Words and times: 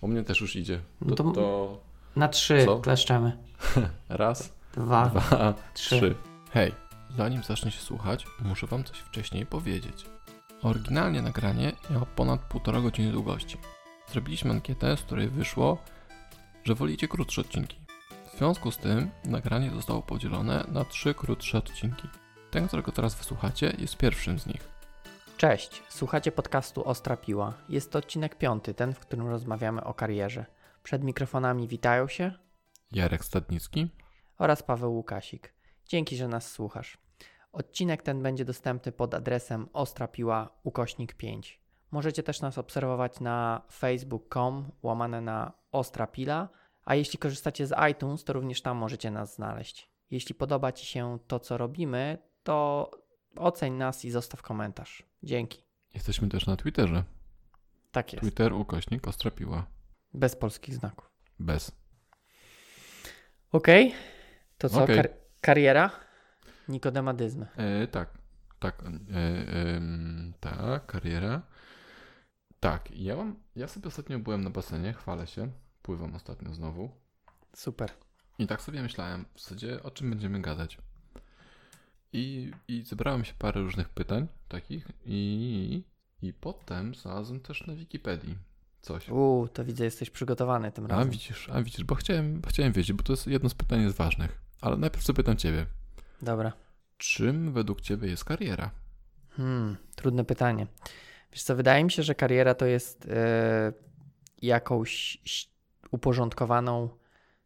U 0.00 0.08
mnie 0.08 0.22
też 0.24 0.40
już 0.40 0.56
idzie. 0.56 0.80
No 1.00 1.14
To, 1.16 1.24
to- 1.24 1.32
to 1.32 1.80
Na 2.16 2.28
trzy 2.28 2.64
Co? 2.64 2.78
kleszczemy. 2.78 3.38
raz, 4.08 4.52
Dwa. 4.72 5.06
dwa, 5.06 5.54
trzy. 5.74 5.96
trzy. 5.96 6.14
Hej, 6.52 6.74
zanim 7.16 7.42
zacznie 7.42 7.70
się 7.70 7.80
słuchać, 7.80 8.26
muszę 8.40 8.66
wam 8.66 8.84
coś 8.84 8.98
wcześniej 8.98 9.46
powiedzieć. 9.46 10.06
Oryginalnie 10.62 11.22
nagranie 11.22 11.72
miało 11.90 12.06
ponad 12.06 12.40
półtora 12.40 12.80
godziny 12.80 13.12
długości. 13.12 13.56
Zrobiliśmy 14.12 14.50
ankietę, 14.50 14.96
z 14.96 15.00
której 15.02 15.28
wyszło, 15.28 15.78
że 16.64 16.74
wolicie 16.74 17.08
krótsze 17.08 17.40
odcinki. 17.40 17.76
W 18.34 18.38
związku 18.38 18.70
z 18.70 18.76
tym 18.78 19.10
nagranie 19.24 19.70
zostało 19.70 20.02
podzielone 20.02 20.64
na 20.68 20.84
trzy 20.84 21.14
krótsze 21.14 21.58
odcinki. 21.58 22.08
Ten, 22.50 22.66
którego 22.68 22.92
teraz 22.92 23.14
wysłuchacie, 23.14 23.72
jest 23.78 23.96
pierwszym 23.96 24.38
z 24.38 24.46
nich. 24.46 24.68
Cześć, 25.38 25.82
słuchacie 25.88 26.32
podcastu 26.32 26.88
Ostra 26.88 27.16
Piła. 27.16 27.54
Jest 27.68 27.92
to 27.92 27.98
odcinek 27.98 28.38
piąty, 28.38 28.74
ten, 28.74 28.94
w 28.94 28.98
którym 28.98 29.28
rozmawiamy 29.28 29.84
o 29.84 29.94
karierze. 29.94 30.46
Przed 30.82 31.04
mikrofonami 31.04 31.68
witają 31.68 32.08
się 32.08 32.32
Jarek 32.92 33.24
Stadnicki. 33.24 33.90
oraz 34.38 34.62
Paweł 34.62 34.94
Łukasik. 34.94 35.54
Dzięki, 35.86 36.16
że 36.16 36.28
nas 36.28 36.50
słuchasz. 36.50 36.98
Odcinek 37.52 38.02
ten 38.02 38.22
będzie 38.22 38.44
dostępny 38.44 38.92
pod 38.92 39.14
adresem 39.14 39.68
ostrapiła 39.72 40.48
ukośnik 40.62 41.14
5. 41.14 41.60
Możecie 41.90 42.22
też 42.22 42.40
nas 42.40 42.58
obserwować 42.58 43.20
na 43.20 43.62
facebook.com 43.72 44.72
łamane 44.82 45.20
na 45.20 45.52
ostrapila, 45.72 46.48
a 46.84 46.94
jeśli 46.94 47.18
korzystacie 47.18 47.66
z 47.66 47.74
iTunes, 47.90 48.24
to 48.24 48.32
również 48.32 48.62
tam 48.62 48.76
możecie 48.76 49.10
nas 49.10 49.34
znaleźć. 49.34 49.90
Jeśli 50.10 50.34
podoba 50.34 50.72
Ci 50.72 50.86
się 50.86 51.18
to, 51.26 51.40
co 51.40 51.58
robimy, 51.58 52.18
to 52.42 52.90
oceń 53.36 53.72
nas 53.72 54.04
i 54.04 54.10
zostaw 54.10 54.42
komentarz. 54.42 55.02
Dzięki. 55.22 55.62
Jesteśmy 55.94 56.28
też 56.28 56.46
na 56.46 56.56
Twitterze. 56.56 57.04
Tak 57.92 58.12
jest. 58.12 58.22
Twitter 58.22 58.52
ukośnik 58.52 59.08
Ostrapiła. 59.08 59.66
Bez 60.14 60.36
polskich 60.36 60.74
znaków. 60.74 61.10
Bez. 61.38 61.72
Okej. 63.52 63.94
To 64.58 64.68
co? 64.68 64.84
Okej. 64.84 64.96
Kar- 64.96 65.14
kariera? 65.40 65.90
Nikodemadyzmy. 66.68 67.46
E, 67.56 67.86
tak, 67.86 68.18
tak, 68.58 68.82
e, 68.82 68.86
em, 69.76 70.34
tak, 70.40 70.86
kariera. 70.86 71.42
Tak, 72.60 72.90
ja 72.90 73.16
mam, 73.16 73.36
ja 73.56 73.68
sobie 73.68 73.88
ostatnio 73.88 74.18
byłem 74.18 74.44
na 74.44 74.50
basenie, 74.50 74.92
chwalę 74.92 75.26
się, 75.26 75.52
pływam 75.82 76.14
ostatnio 76.14 76.54
znowu 76.54 76.90
Super. 77.56 77.90
i 78.38 78.46
tak 78.46 78.62
sobie 78.62 78.82
myślałem, 78.82 79.24
w 79.34 79.40
zasadzie 79.40 79.82
o 79.82 79.90
czym 79.90 80.10
będziemy 80.10 80.40
gadać. 80.40 80.78
I, 82.12 82.50
i 82.68 82.82
zebrałem 82.82 83.24
się 83.24 83.32
parę 83.38 83.60
różnych 83.60 83.88
pytań 83.88 84.26
takich 84.48 84.88
i, 85.06 85.82
i 86.22 86.32
potem 86.32 86.94
znalazłem 86.94 87.40
też 87.40 87.66
na 87.66 87.74
Wikipedii 87.74 88.36
coś. 88.82 89.08
Uuu, 89.08 89.48
to 89.48 89.64
widzę, 89.64 89.84
jesteś 89.84 90.10
przygotowany 90.10 90.72
tym 90.72 90.84
A 90.84 90.88
razem. 90.88 91.10
widzisz, 91.10 91.48
a 91.52 91.62
widzisz, 91.62 91.84
bo 91.84 91.94
chciałem, 91.94 92.42
chciałem 92.48 92.72
wiedzieć, 92.72 92.92
bo 92.96 93.02
to 93.02 93.12
jest 93.12 93.26
jedno 93.26 93.48
z 93.48 93.54
pytań 93.54 93.82
jest 93.82 93.96
ważnych. 93.96 94.40
Ale 94.60 94.76
najpierw 94.76 95.04
zapytam 95.04 95.36
Ciebie, 95.36 95.66
Dobra. 96.22 96.52
czym 96.98 97.52
według 97.52 97.80
Ciebie 97.80 98.08
jest 98.08 98.24
kariera? 98.24 98.70
Hmm, 99.30 99.76
trudne 99.96 100.24
pytanie. 100.24 100.66
Wiesz 101.32 101.42
co, 101.42 101.56
wydaje 101.56 101.84
mi 101.84 101.90
się, 101.90 102.02
że 102.02 102.14
kariera 102.14 102.54
to 102.54 102.66
jest 102.66 103.06
e, 103.10 103.72
jakąś 104.42 105.18
uporządkowaną 105.90 106.88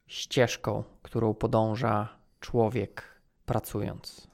ścieżką, 0.06 0.84
którą 1.02 1.34
podąża 1.34 2.08
człowiek 2.40 3.20
pracując. 3.46 4.28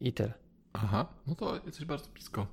I 0.00 0.12
tyle. 0.12 0.32
Aha, 0.72 1.06
no 1.26 1.34
to 1.34 1.60
jesteś 1.66 1.84
bardzo 1.84 2.10
blisko. 2.10 2.46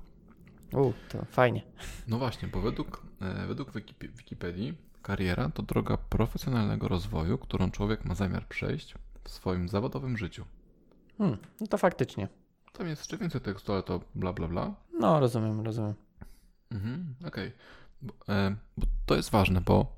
Uuu, 0.72 0.92
to 1.08 1.24
fajnie. 1.24 1.62
No 2.08 2.18
właśnie, 2.18 2.48
bo 2.48 2.60
według, 2.60 3.02
e, 3.20 3.46
według 3.46 3.70
Wiki- 3.72 4.08
Wikipedii 4.16 4.74
kariera 5.02 5.48
to 5.50 5.62
droga 5.62 5.96
profesjonalnego 5.96 6.88
rozwoju, 6.88 7.38
którą 7.38 7.70
człowiek 7.70 8.04
ma 8.04 8.14
zamiar 8.14 8.46
przejść 8.48 8.94
w 9.24 9.30
swoim 9.30 9.68
zawodowym 9.68 10.18
życiu. 10.18 10.44
Hmm, 11.18 11.38
no 11.60 11.66
to 11.66 11.78
faktycznie. 11.78 12.28
Tam 12.72 12.86
jest 12.88 13.00
jeszcze 13.02 13.18
więcej 13.18 13.40
tekstu, 13.40 13.72
ale 13.72 13.82
to 13.82 14.00
bla 14.14 14.32
bla 14.32 14.48
bla. 14.48 14.74
No, 15.00 15.20
rozumiem, 15.20 15.60
rozumiem. 15.60 15.94
Mhm, 16.70 17.14
okej. 17.26 17.52
Bo, 18.02 18.14
e, 18.28 18.56
bo 18.76 18.86
to 19.06 19.14
jest 19.16 19.30
ważne, 19.30 19.60
bo, 19.60 19.96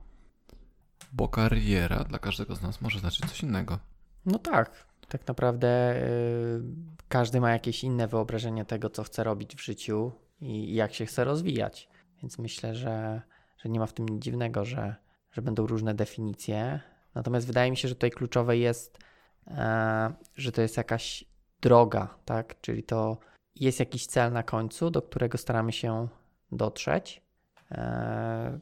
bo 1.12 1.28
kariera 1.28 2.04
dla 2.04 2.18
każdego 2.18 2.56
z 2.56 2.62
nas 2.62 2.80
może 2.80 2.98
znaczyć 2.98 3.26
coś 3.26 3.42
innego. 3.42 3.78
No 4.26 4.38
tak, 4.38 4.86
tak 5.08 5.28
naprawdę 5.28 5.96
y, 5.96 6.62
każdy 7.08 7.40
ma 7.40 7.50
jakieś 7.50 7.84
inne 7.84 8.08
wyobrażenie 8.08 8.64
tego, 8.64 8.90
co 8.90 9.02
chce 9.02 9.24
robić 9.24 9.56
w 9.56 9.64
życiu 9.64 10.12
i 10.40 10.74
jak 10.74 10.94
się 10.94 11.06
chce 11.06 11.24
rozwijać. 11.24 11.88
Więc 12.22 12.38
myślę, 12.38 12.74
że, 12.74 13.22
że 13.58 13.68
nie 13.68 13.78
ma 13.78 13.86
w 13.86 13.92
tym 13.92 14.08
nic 14.08 14.22
dziwnego, 14.22 14.64
że, 14.64 14.96
że 15.32 15.42
będą 15.42 15.66
różne 15.66 15.94
definicje. 15.94 16.80
Natomiast 17.14 17.46
wydaje 17.46 17.70
mi 17.70 17.76
się, 17.76 17.88
że 17.88 17.94
tutaj 17.94 18.10
kluczowe 18.10 18.56
jest, 18.56 18.98
e, 19.46 20.12
że 20.36 20.52
to 20.52 20.62
jest 20.62 20.76
jakaś 20.76 21.24
droga, 21.60 22.14
tak? 22.24 22.60
Czyli 22.60 22.82
to 22.82 23.18
jest 23.54 23.80
jakiś 23.80 24.06
cel 24.06 24.32
na 24.32 24.42
końcu, 24.42 24.90
do 24.90 25.02
którego 25.02 25.38
staramy 25.38 25.72
się 25.72 26.08
dotrzeć. 26.52 27.22
E, 27.70 28.60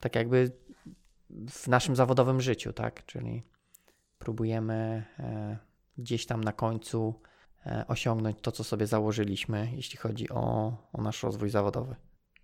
tak 0.00 0.14
jakby 0.14 0.52
w 1.50 1.68
naszym 1.68 1.96
zawodowym 1.96 2.40
życiu, 2.40 2.72
tak? 2.72 3.06
Czyli 3.06 3.42
próbujemy 4.18 5.04
e, 5.18 5.58
gdzieś 5.98 6.26
tam 6.26 6.44
na 6.44 6.52
końcu 6.52 7.20
e, 7.66 7.84
osiągnąć 7.88 8.36
to, 8.42 8.52
co 8.52 8.64
sobie 8.64 8.86
założyliśmy, 8.86 9.70
jeśli 9.76 9.98
chodzi 9.98 10.28
o, 10.30 10.42
o 10.92 11.02
nasz 11.02 11.22
rozwój 11.22 11.50
zawodowy. 11.50 11.96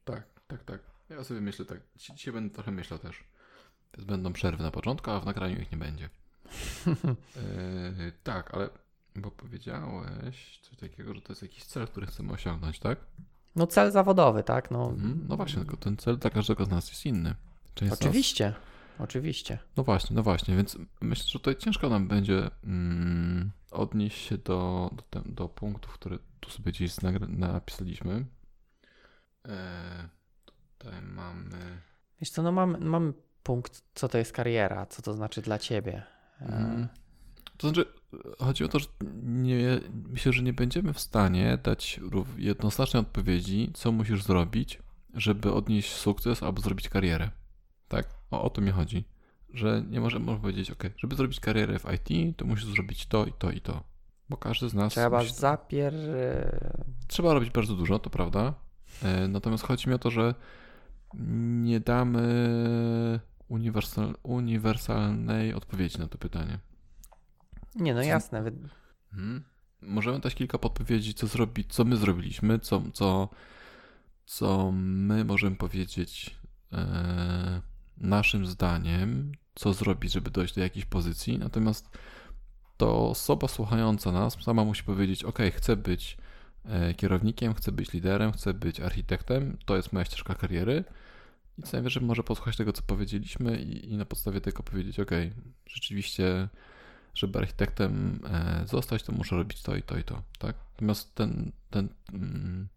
Tak, 0.05 0.27
tak, 0.47 0.65
tak. 0.65 0.81
Ja 1.09 1.25
sobie 1.25 1.41
myślę 1.41 1.65
tak. 1.65 1.79
Dzi- 1.97 2.15
Dzisiaj 2.15 2.35
będę 2.35 2.55
trochę 2.55 2.71
myślał 2.71 2.99
też. 2.99 3.25
Będą 4.07 4.33
przerwy 4.33 4.63
na 4.63 4.71
początku, 4.71 5.11
a 5.11 5.21
w 5.21 5.27
nagraniu 5.27 5.61
ich 5.61 5.73
nie 5.73 5.79
będzie. 5.79 6.09
E, 7.37 8.13
tak, 8.23 8.55
ale 8.55 8.69
bo 9.17 9.31
powiedziałeś 9.31 10.59
coś 10.63 10.77
takiego, 10.79 11.15
że 11.15 11.21
to 11.23 11.33
jest 11.33 11.43
jakiś 11.43 11.65
cel, 11.65 11.87
który 11.87 12.07
chcemy 12.07 12.33
osiągnąć, 12.33 12.79
tak? 12.79 12.99
No 13.57 13.67
cel 13.67 13.91
zawodowy, 13.93 14.43
tak? 14.43 14.71
No, 14.71 14.91
Mhm. 14.91 15.27
No 15.29 15.37
właśnie, 15.37 15.61
tylko 15.61 15.77
ten 15.77 15.97
cel 15.97 16.19
dla 16.19 16.31
każdego 16.31 16.65
z 16.65 16.69
nas 16.69 16.89
jest 16.89 17.07
inny. 17.07 17.35
Część 17.75 17.89
z 17.89 17.91
nas- 17.91 18.01
oczywiście, 18.03 18.55
oczywiście. 18.99 19.59
No 19.77 19.85
właśnie, 19.85 20.17
no 20.17 20.23
właśnie, 20.23 20.57
więc 20.57 20.79
myślę, 21.01 21.25
że 21.27 21.33
tutaj 21.33 21.57
ciężko 21.57 21.89
nam 21.89 22.09
będzie 22.09 22.51
mm, 22.65 23.32
odnieść 23.73 24.27
się 24.29 24.39
do, 24.39 24.91
do, 24.93 25.03
tem- 25.11 25.35
do 25.35 25.49
punktów, 25.49 25.93
które 25.93 26.19
tu 26.41 26.51
sobie 26.51 26.73
gdzieś 26.73 26.93
napisaliśmy. 27.29 28.27
E, 29.49 30.09
tutaj 30.79 31.03
mamy. 31.03 31.81
Wiesz 32.21 32.31
co, 32.31 32.43
no 32.43 32.53
mamy, 32.53 32.79
mamy 32.79 33.13
punkt, 33.43 33.85
co 33.95 34.09
to 34.09 34.19
jest 34.19 34.33
kariera, 34.33 34.87
co 34.87 35.03
to 35.03 35.15
znaczy 35.15 35.43
dla 35.43 35.59
ciebie. 35.59 36.03
Mm. 36.41 36.89
To 37.57 37.69
znaczy, 37.69 37.93
chodzi 38.39 38.65
o 38.65 38.69
to, 38.69 38.79
że 38.79 38.87
nie, 39.23 39.81
myślę, 39.93 40.33
że 40.33 40.43
nie 40.43 40.53
będziemy 40.53 40.93
w 40.93 41.01
stanie 41.01 41.59
dać 41.63 42.01
jednoznacznej 42.37 43.01
odpowiedzi, 43.01 43.71
co 43.75 43.93
musisz 43.93 44.23
zrobić, 44.23 44.79
żeby 45.15 45.53
odnieść 45.53 45.93
sukces 45.93 46.43
albo 46.43 46.61
zrobić 46.61 46.89
karierę. 46.89 47.31
Tak? 47.89 48.09
O, 48.31 48.43
o 48.43 48.51
to 48.51 48.61
mi 48.61 48.71
chodzi. 48.71 49.05
Że 49.53 49.83
nie 49.91 50.01
możemy 50.01 50.25
możemy 50.25 50.41
powiedzieć, 50.41 50.71
ok, 50.71 50.85
żeby 50.97 51.17
zrobić 51.17 51.41
karierę 51.41 51.79
w 51.79 51.85
IT, 51.95 52.37
to 52.37 52.45
musisz 52.45 52.67
zrobić 52.67 53.07
to 53.07 53.27
i 53.27 53.33
to 53.33 53.51
i 53.51 53.61
to. 53.61 53.83
Bo 54.29 54.37
każdy 54.37 54.69
z 54.69 54.75
nas. 54.75 54.93
Trzeba 54.93 55.19
musi, 55.19 55.35
zapier... 55.35 55.95
trzeba 57.09 57.35
robić 57.35 57.51
bardzo 57.51 57.77
dużo, 57.77 57.99
to 57.99 58.11
prawda. 58.11 58.55
E, 59.03 59.29
Natomiast 59.29 59.65
chodzi 59.65 59.89
mi 59.89 59.95
o 59.95 59.99
to, 59.99 60.11
że 60.11 60.35
nie 61.63 61.81
damy 61.81 63.21
uniwersal, 63.49 64.15
uniwersalnej 64.23 65.55
odpowiedzi 65.55 65.99
na 65.99 66.07
to 66.07 66.19
pytanie. 66.19 66.59
Nie, 67.75 67.95
no 67.95 68.03
jasne. 68.03 68.39
Mhm. 69.13 69.45
Możemy 69.83 70.21
dać 70.21 70.35
kilka 70.35 70.59
podpowiedzi, 70.59 71.15
co 71.15 71.27
zrobić, 71.27 71.75
co 71.75 71.85
my 71.85 71.97
zrobiliśmy, 71.97 72.59
co, 72.59 72.83
co, 72.93 73.29
co 74.27 74.73
my 74.75 75.25
możemy 75.25 75.57
powiedzieć 75.57 76.37
e, 76.73 77.63
naszym 77.97 78.47
zdaniem, 78.47 79.33
co 79.55 79.73
zrobić, 79.73 80.13
żeby 80.13 80.31
dojść 80.31 80.55
do 80.55 80.61
jakiejś 80.61 80.85
pozycji. 80.85 81.39
Natomiast 81.39 81.99
to 82.77 83.11
osoba 83.11 83.49
słuchająca 83.49 84.13
nas 84.13 84.43
sama 84.43 84.65
musi 84.65 84.83
powiedzieć: 84.83 85.25
OK, 85.25 85.39
chcę 85.53 85.77
być 85.77 86.17
e, 86.65 86.95
kierownikiem, 86.95 87.55
chcę 87.55 87.73
być 87.73 87.93
liderem, 87.93 88.33
chcę 88.33 88.55
być 88.55 88.81
architektem, 88.81 89.57
to 89.65 89.77
jest 89.77 89.93
moja 89.93 90.05
ścieżka 90.05 90.35
kariery. 90.35 90.85
I 91.59 91.63
co 91.63 91.77
najwyżej 91.77 92.03
może 92.03 92.23
posłuchać 92.23 92.57
tego, 92.57 92.73
co 92.73 92.83
powiedzieliśmy, 92.83 93.63
i, 93.63 93.91
i 93.91 93.97
na 93.97 94.05
podstawie 94.05 94.41
tego 94.41 94.63
powiedzieć: 94.63 95.01
OK, 95.01 95.11
rzeczywiście 95.67 96.49
żeby 97.15 97.39
architektem 97.39 98.21
e, 98.25 98.67
zostać, 98.67 99.03
to 99.03 99.13
muszę 99.13 99.37
robić 99.37 99.63
to 99.63 99.77
i 99.77 99.83
to 99.83 99.99
i 99.99 100.05
to, 100.05 100.23
tak? 100.39 100.57
Natomiast 100.73 101.15
ten, 101.15 101.53
ten 101.71 101.89
mm, 102.13 102.69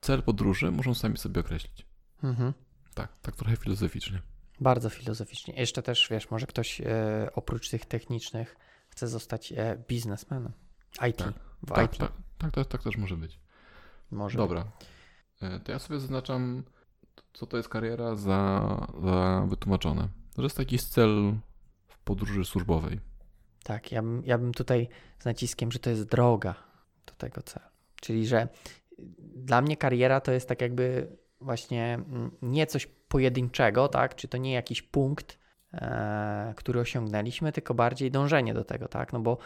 cel 0.00 0.22
podróży 0.22 0.70
muszą 0.70 0.94
sami 0.94 1.18
sobie 1.18 1.40
określić. 1.40 1.86
Mhm. 2.22 2.52
Tak, 2.94 3.12
tak 3.22 3.36
trochę 3.36 3.56
filozoficznie. 3.56 4.22
Bardzo 4.60 4.90
filozoficznie. 4.90 5.54
Jeszcze 5.54 5.82
też, 5.82 6.08
wiesz, 6.10 6.30
może 6.30 6.46
ktoś 6.46 6.80
e, 6.80 7.28
oprócz 7.34 7.70
tych 7.70 7.86
technicznych 7.86 8.56
chce 8.88 9.08
zostać 9.08 9.52
e, 9.52 9.84
biznesmenem. 9.88 10.52
IT. 11.08 11.16
Tak, 11.16 11.32
W 11.62 11.66
Tak, 11.72 11.92
IT. 11.94 11.98
tak, 12.00 12.12
tak, 12.38 12.50
tak, 12.52 12.66
tak 12.66 12.82
też 12.82 12.96
może 12.96 13.16
być. 13.16 13.40
Może. 14.10 14.38
Dobra. 14.38 14.64
E, 15.42 15.60
To 15.60 15.72
ja 15.72 15.78
sobie 15.78 16.00
zaznaczam, 16.00 16.62
co 17.32 17.46
to 17.46 17.56
jest 17.56 17.68
kariera 17.68 18.14
za, 18.16 18.76
za 19.02 19.44
wytłumaczone. 19.48 20.08
To 20.34 20.42
jest 20.42 20.56
taki 20.56 20.78
cel 20.78 21.34
w 21.88 21.98
podróży 21.98 22.44
służbowej. 22.44 23.00
Tak, 23.64 23.92
ja 23.92 24.02
bym, 24.02 24.22
ja 24.26 24.38
bym 24.38 24.52
tutaj 24.54 24.88
z 25.18 25.24
naciskiem, 25.24 25.72
że 25.72 25.78
to 25.78 25.90
jest 25.90 26.04
droga 26.04 26.54
do 27.06 27.12
tego 27.12 27.42
celu. 27.42 27.66
Czyli, 28.00 28.26
że 28.26 28.48
dla 29.18 29.60
mnie 29.62 29.76
kariera 29.76 30.20
to 30.20 30.32
jest 30.32 30.48
tak 30.48 30.60
jakby 30.60 31.16
właśnie 31.40 31.94
mm, 31.94 32.30
nie 32.42 32.66
coś 32.66 32.88
pojedynczego, 33.12 33.88
tak? 33.88 34.14
Czy 34.14 34.28
to 34.28 34.38
nie 34.38 34.52
jakiś 34.52 34.82
punkt, 34.82 35.38
e, 35.72 36.54
który 36.56 36.80
osiągnęliśmy, 36.80 37.52
tylko 37.52 37.74
bardziej 37.74 38.10
dążenie 38.10 38.54
do 38.54 38.64
tego, 38.64 38.88
tak? 38.88 39.12
No 39.12 39.20
bo. 39.20 39.38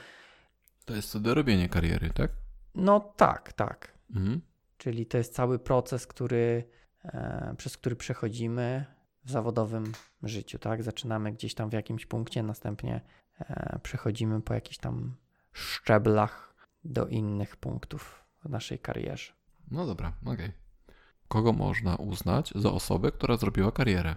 To 0.84 0.94
jest 0.94 1.08
wtedy 1.08 1.34
robienie 1.34 1.68
kariery, 1.68 2.10
tak? 2.10 2.30
No 2.74 3.00
tak, 3.00 3.52
tak. 3.52 3.92
Mhm. 4.14 4.40
Czyli 4.78 5.06
to 5.06 5.18
jest 5.18 5.34
cały 5.34 5.58
proces, 5.58 6.06
który, 6.06 6.64
e, 7.04 7.54
przez 7.58 7.76
który 7.76 7.96
przechodzimy 7.96 8.84
w 9.24 9.30
zawodowym 9.30 9.92
życiu, 10.22 10.58
tak? 10.58 10.82
Zaczynamy 10.82 11.32
gdzieś 11.32 11.54
tam 11.54 11.70
w 11.70 11.72
jakimś 11.72 12.06
punkcie, 12.06 12.42
następnie 12.42 13.00
e, 13.38 13.78
przechodzimy 13.82 14.42
po 14.42 14.54
jakichś 14.54 14.78
tam 14.78 15.16
szczeblach 15.52 16.54
do 16.84 17.06
innych 17.06 17.56
punktów 17.56 18.24
w 18.44 18.48
naszej 18.48 18.78
karierze. 18.78 19.32
No 19.70 19.86
dobra, 19.86 20.12
okej. 20.22 20.34
Okay. 20.34 20.65
Kogo 21.28 21.52
można 21.52 21.96
uznać 21.96 22.52
za 22.54 22.72
osobę, 22.72 23.12
która 23.12 23.36
zrobiła 23.36 23.72
karierę? 23.72 24.14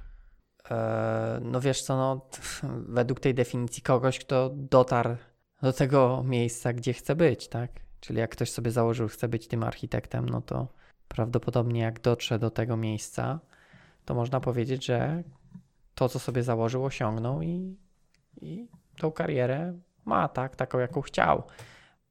E, 0.71 1.39
no 1.41 1.61
wiesz 1.61 1.81
co, 1.81 1.97
no, 1.97 2.21
według 2.97 3.19
tej 3.19 3.33
definicji 3.33 3.83
kogoś, 3.83 4.19
kto 4.19 4.49
dotarł 4.55 5.15
do 5.61 5.73
tego 5.73 6.23
miejsca, 6.25 6.73
gdzie 6.73 6.93
chce 6.93 7.15
być, 7.15 7.47
tak? 7.47 7.71
Czyli 7.99 8.19
jak 8.19 8.31
ktoś 8.31 8.51
sobie 8.51 8.71
założył, 8.71 9.07
chce 9.07 9.27
być 9.27 9.47
tym 9.47 9.63
architektem, 9.63 10.29
no 10.29 10.41
to 10.41 10.67
prawdopodobnie 11.07 11.81
jak 11.81 12.01
dotrze 12.01 12.39
do 12.39 12.51
tego 12.51 12.77
miejsca, 12.77 13.39
to 14.05 14.15
można 14.15 14.39
powiedzieć, 14.39 14.85
że 14.85 15.23
to, 15.95 16.09
co 16.09 16.19
sobie 16.19 16.43
założył, 16.43 16.85
osiągnął 16.85 17.41
i, 17.41 17.77
i 18.41 18.67
tą 18.97 19.11
karierę 19.11 19.73
ma, 20.05 20.27
tak, 20.27 20.55
taką, 20.55 20.79
jaką 20.79 21.01
chciał. 21.01 21.43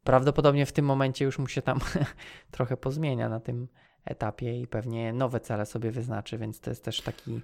Prawdopodobnie 0.04 0.66
w 0.66 0.72
tym 0.72 0.84
momencie 0.84 1.24
już 1.24 1.38
mu 1.38 1.46
się 1.46 1.62
tam 1.62 1.78
trochę 2.50 2.76
pozmienia 2.76 3.28
na 3.28 3.40
tym 3.40 3.68
etapie 4.08 4.60
i 4.60 4.66
pewnie 4.66 5.12
nowe 5.12 5.40
cele 5.40 5.66
sobie 5.66 5.90
wyznaczy, 5.90 6.38
więc 6.38 6.60
to 6.60 6.70
jest 6.70 6.84
też 6.84 7.00
taki. 7.00 7.40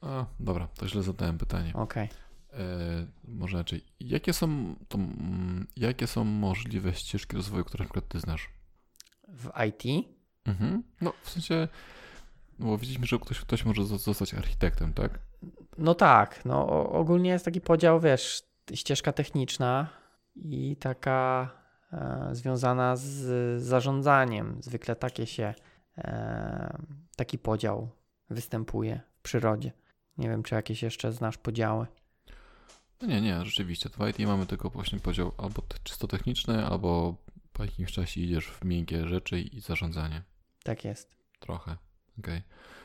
A, 0.00 0.26
dobra, 0.40 0.68
to 0.78 0.88
źle 0.88 1.02
zadałem 1.02 1.38
pytanie. 1.38 1.72
Okej. 1.74 2.04
Okay. 2.04 2.24
E, 2.64 3.06
może 3.24 3.58
raczej, 3.58 3.84
jakie 4.00 4.32
są, 4.32 4.74
to, 4.88 4.98
mm, 4.98 5.66
jakie 5.76 6.06
są 6.06 6.24
możliwe 6.24 6.94
ścieżki 6.94 7.36
rozwoju, 7.36 7.64
które 7.64 7.84
na 7.84 7.88
przykład 7.88 8.08
ty 8.08 8.20
znasz? 8.20 8.50
W 9.28 9.50
IT? 9.68 10.08
Mhm. 10.44 10.82
No, 11.00 11.12
w 11.22 11.30
sensie, 11.30 11.68
no 12.58 12.66
bo 12.66 12.78
widzieliśmy, 12.78 13.06
że 13.06 13.18
ktoś, 13.18 13.40
ktoś 13.40 13.64
może 13.64 13.84
zostać 13.84 14.34
architektem, 14.34 14.92
tak? 14.92 15.18
No 15.78 15.94
tak, 15.94 16.44
no 16.44 16.68
ogólnie 16.90 17.30
jest 17.30 17.44
taki 17.44 17.60
podział, 17.60 18.00
wiesz, 18.00 18.42
ścieżka 18.74 19.12
techniczna 19.12 19.88
i 20.36 20.76
taka 20.76 21.50
e, 21.92 22.28
związana 22.32 22.96
z 22.96 23.62
zarządzaniem. 23.62 24.56
Zwykle 24.60 24.96
takie 24.96 25.26
się, 25.26 25.54
taki 27.16 27.38
podział 27.38 27.90
występuje 28.30 29.00
w 29.18 29.22
przyrodzie. 29.22 29.72
Nie 30.18 30.28
wiem, 30.28 30.42
czy 30.42 30.54
jakieś 30.54 30.82
jeszcze 30.82 31.12
znasz 31.12 31.38
podziały. 31.38 31.86
No 33.00 33.08
nie, 33.08 33.20
nie, 33.20 33.44
rzeczywiście. 33.44 33.88
W 33.88 34.08
IT 34.08 34.18
mamy 34.18 34.46
tylko 34.46 34.70
właśnie 34.70 35.00
podział 35.00 35.32
albo 35.38 35.62
czysto 35.82 36.08
techniczny, 36.08 36.66
albo 36.66 37.16
po 37.52 37.64
jakimś 37.64 37.92
czasie 37.92 38.20
idziesz 38.20 38.46
w 38.46 38.64
miękkie 38.64 39.08
rzeczy 39.08 39.40
i 39.40 39.60
zarządzanie. 39.60 40.22
Tak 40.62 40.84
jest. 40.84 41.16
Trochę, 41.40 41.76
okej. 42.18 42.38
Okay. 42.38 42.42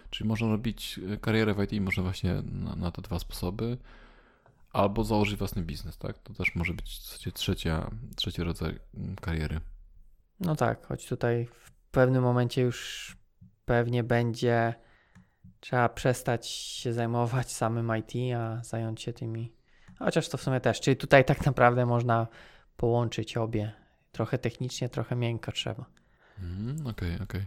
Czyli 0.09 0.27
można 0.27 0.47
robić 0.47 0.99
e, 1.13 1.17
karierę 1.17 1.53
w 1.53 1.63
IT, 1.63 1.81
można 1.81 2.03
właśnie 2.03 2.33
na, 2.43 2.75
na, 2.75 2.91
te 2.91 3.01
dwa 3.01 3.19
sposoby, 3.19 3.77
albo 4.73 5.03
założyć 5.03 5.39
własny 5.39 5.61
biznes, 5.61 5.97
tak? 5.97 6.17
To 6.17 6.33
też 6.33 6.55
może 6.55 6.73
być 6.73 6.85
w 6.85 7.05
zasadzie 7.05 7.31
trzecia, 7.31 7.91
trzeci 8.15 8.43
rodzaj 8.43 8.79
mm, 8.93 9.15
kariery. 9.15 9.59
No 10.39 10.55
tak, 10.55 10.85
choć 10.85 11.07
tutaj 11.07 11.45
w 11.45 11.78
pewnym 11.91 12.23
momencie 12.23 12.61
już 12.61 13.17
pewnie 13.65 14.03
będzie 14.03 14.73
trzeba 15.59 15.89
przestać 15.89 16.47
się 16.47 16.93
zajmować 16.93 17.51
samym 17.51 17.91
IT, 17.97 18.35
a 18.37 18.63
zająć 18.63 19.01
się 19.01 19.13
tymi. 19.13 19.53
Chociaż 19.99 20.29
to 20.29 20.37
w 20.37 20.41
sumie 20.41 20.59
też. 20.59 20.81
Czyli 20.81 20.97
tutaj 20.97 21.25
tak 21.25 21.45
naprawdę 21.45 21.85
można 21.85 22.27
połączyć 22.77 23.37
obie. 23.37 23.71
Trochę 24.11 24.37
technicznie, 24.37 24.89
trochę 24.89 25.15
miękko 25.15 25.51
trzeba. 25.51 25.85
Okej, 26.37 26.49
mm, 26.49 26.87
okej. 26.87 27.15
Okay, 27.15 27.23
okay. 27.23 27.45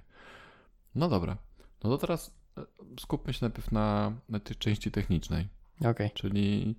No 0.95 1.09
dobra. 1.09 1.37
No 1.85 1.91
to 1.91 1.99
teraz 1.99 2.35
e, 2.59 2.62
skupmy 3.00 3.33
się 3.33 3.38
najpierw 3.43 3.73
na, 3.73 4.12
na 4.29 4.41
tej 4.41 4.56
części 4.56 4.91
technicznej. 4.91 5.49
Okay. 5.85 6.11
Czyli, 6.11 6.77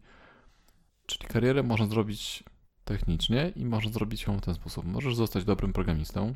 czyli 1.05 1.27
karierę 1.27 1.63
można 1.63 1.85
zrobić 1.85 2.43
technicznie 2.85 3.51
i 3.55 3.65
można 3.65 3.91
zrobić 3.91 4.23
ją 4.23 4.37
w 4.37 4.41
ten 4.41 4.53
sposób. 4.55 4.85
Możesz 4.85 5.15
zostać 5.15 5.43
dobrym 5.43 5.73
programistą 5.73 6.33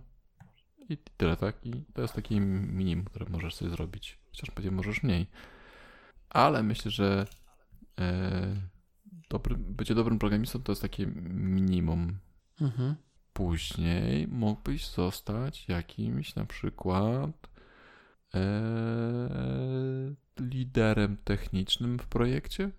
i 0.89 0.97
tyle, 1.17 1.37
tak? 1.37 1.65
I 1.65 1.83
to 1.93 2.01
jest 2.01 2.13
taki 2.13 2.41
minimum, 2.41 3.05
które 3.05 3.25
możesz 3.29 3.55
sobie 3.55 3.71
zrobić. 3.71 4.19
Chociaż 4.29 4.51
pewnie 4.51 4.71
możesz 4.71 5.03
mniej. 5.03 5.27
Ale 6.29 6.63
myślę, 6.63 6.91
że 6.91 7.27
e, 7.99 8.55
dobry, 9.29 9.55
bycie 9.57 9.95
dobrym 9.95 10.19
programistą 10.19 10.63
to 10.63 10.71
jest 10.71 10.81
takie 10.81 11.05
minimum. 11.29 12.17
Mhm. 12.61 12.95
Później 13.33 14.27
mógłbyś 14.27 14.87
zostać 14.87 15.67
jakimś 15.67 16.35
na 16.35 16.45
przykład 16.45 17.49
Eee, 18.33 20.15
liderem 20.39 21.17
technicznym 21.23 21.99
w 21.99 22.07
projekcie? 22.07 22.71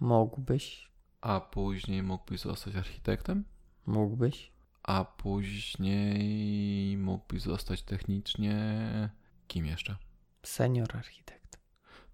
Mógłbyś. 0.00 0.90
A 1.20 1.40
później 1.40 2.02
mógłbyś 2.02 2.40
zostać 2.40 2.76
architektem? 2.76 3.44
Mógłbyś. 3.86 4.52
A 4.86 5.04
później 5.04 6.96
mógłbyś 6.96 7.42
zostać 7.42 7.82
technicznie. 7.82 8.80
Kim 9.46 9.66
jeszcze? 9.66 9.96
Senior 10.42 10.96
architekt. 10.96 11.58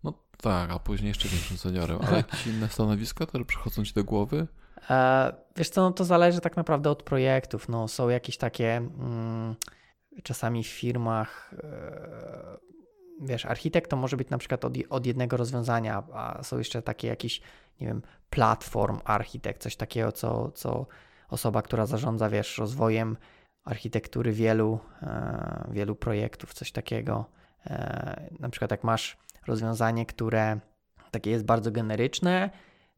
No 0.05 0.15
tak, 0.37 0.71
a 0.71 0.79
później 0.79 1.09
jeszcze 1.09 1.29
większym 1.29 1.57
seniorem. 1.57 1.99
Ale 2.07 2.17
jakieś 2.27 2.47
inne 2.47 2.69
stanowiska, 2.69 3.27
które 3.27 3.45
przychodzą 3.45 3.85
ci 3.85 3.93
do 3.95 4.05
głowy? 4.05 4.47
E, 4.91 5.33
wiesz 5.57 5.71
co, 5.71 5.81
no 5.81 5.93
to 5.93 6.05
zależy 6.05 6.41
tak 6.41 6.57
naprawdę 6.57 6.91
od 6.91 7.03
projektów. 7.03 7.69
No, 7.69 7.89
są 7.89 8.09
jakieś 8.09 8.37
takie 8.37 8.77
mm, 8.77 9.57
czasami 10.23 10.65
w 10.65 10.69
firmach. 10.69 11.55
E, 11.65 12.59
wiesz, 13.21 13.47
architekt 13.47 13.91
to 13.91 13.97
może 13.97 14.17
być 14.17 14.31
na 14.31 14.39
przykład 14.39 14.65
od, 14.65 14.75
od 14.91 15.07
jednego 15.07 15.37
rozwiązania, 15.37 16.03
a 16.13 16.43
są 16.43 16.59
jeszcze 16.59 16.83
takie 16.83 17.09
jakieś, 17.09 17.41
nie 17.81 17.87
wiem, 17.87 18.03
platform 18.31 18.99
architekt, 19.05 19.63
coś 19.63 19.77
takiego, 19.77 20.13
co, 20.13 20.51
co 20.51 20.87
osoba, 21.33 21.63
która 21.63 21.87
zarządza, 21.87 22.29
wiesz, 22.29 22.59
rozwojem 22.59 23.17
architektury 23.65 24.33
wielu, 24.33 24.79
e, 25.03 25.69
wielu 25.71 25.97
projektów, 25.97 26.55
coś 26.55 26.73
takiego. 26.73 27.25
E, 27.67 28.31
na 28.41 28.49
przykład 28.49 28.71
jak 28.71 28.85
masz 28.85 29.17
rozwiązanie, 29.47 30.07
które 30.07 30.61
takie 31.11 31.31
jest 31.31 31.45
bardzo 31.45 31.71
generyczne, 31.71 32.51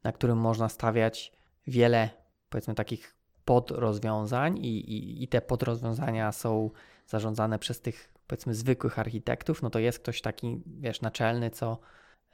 na 0.04 0.12
którym 0.12 0.38
można 0.38 0.68
stawiać 0.68 1.32
wiele, 1.66 2.10
powiedzmy, 2.48 2.74
takich 2.74 3.14
podrozwiązań 3.44 4.58
i, 4.58 4.90
i, 4.92 5.22
i 5.22 5.28
te 5.28 5.40
podrozwiązania 5.40 6.32
są 6.32 6.70
zarządzane 7.06 7.58
przez 7.58 7.80
tych 7.80 8.14
powiedzmy 8.26 8.54
zwykłych 8.54 8.98
architektów, 8.98 9.62
no 9.62 9.70
to 9.70 9.78
jest 9.78 9.98
ktoś 9.98 10.20
taki, 10.20 10.62
wiesz, 10.66 11.00
naczelny, 11.00 11.50
co 11.50 11.78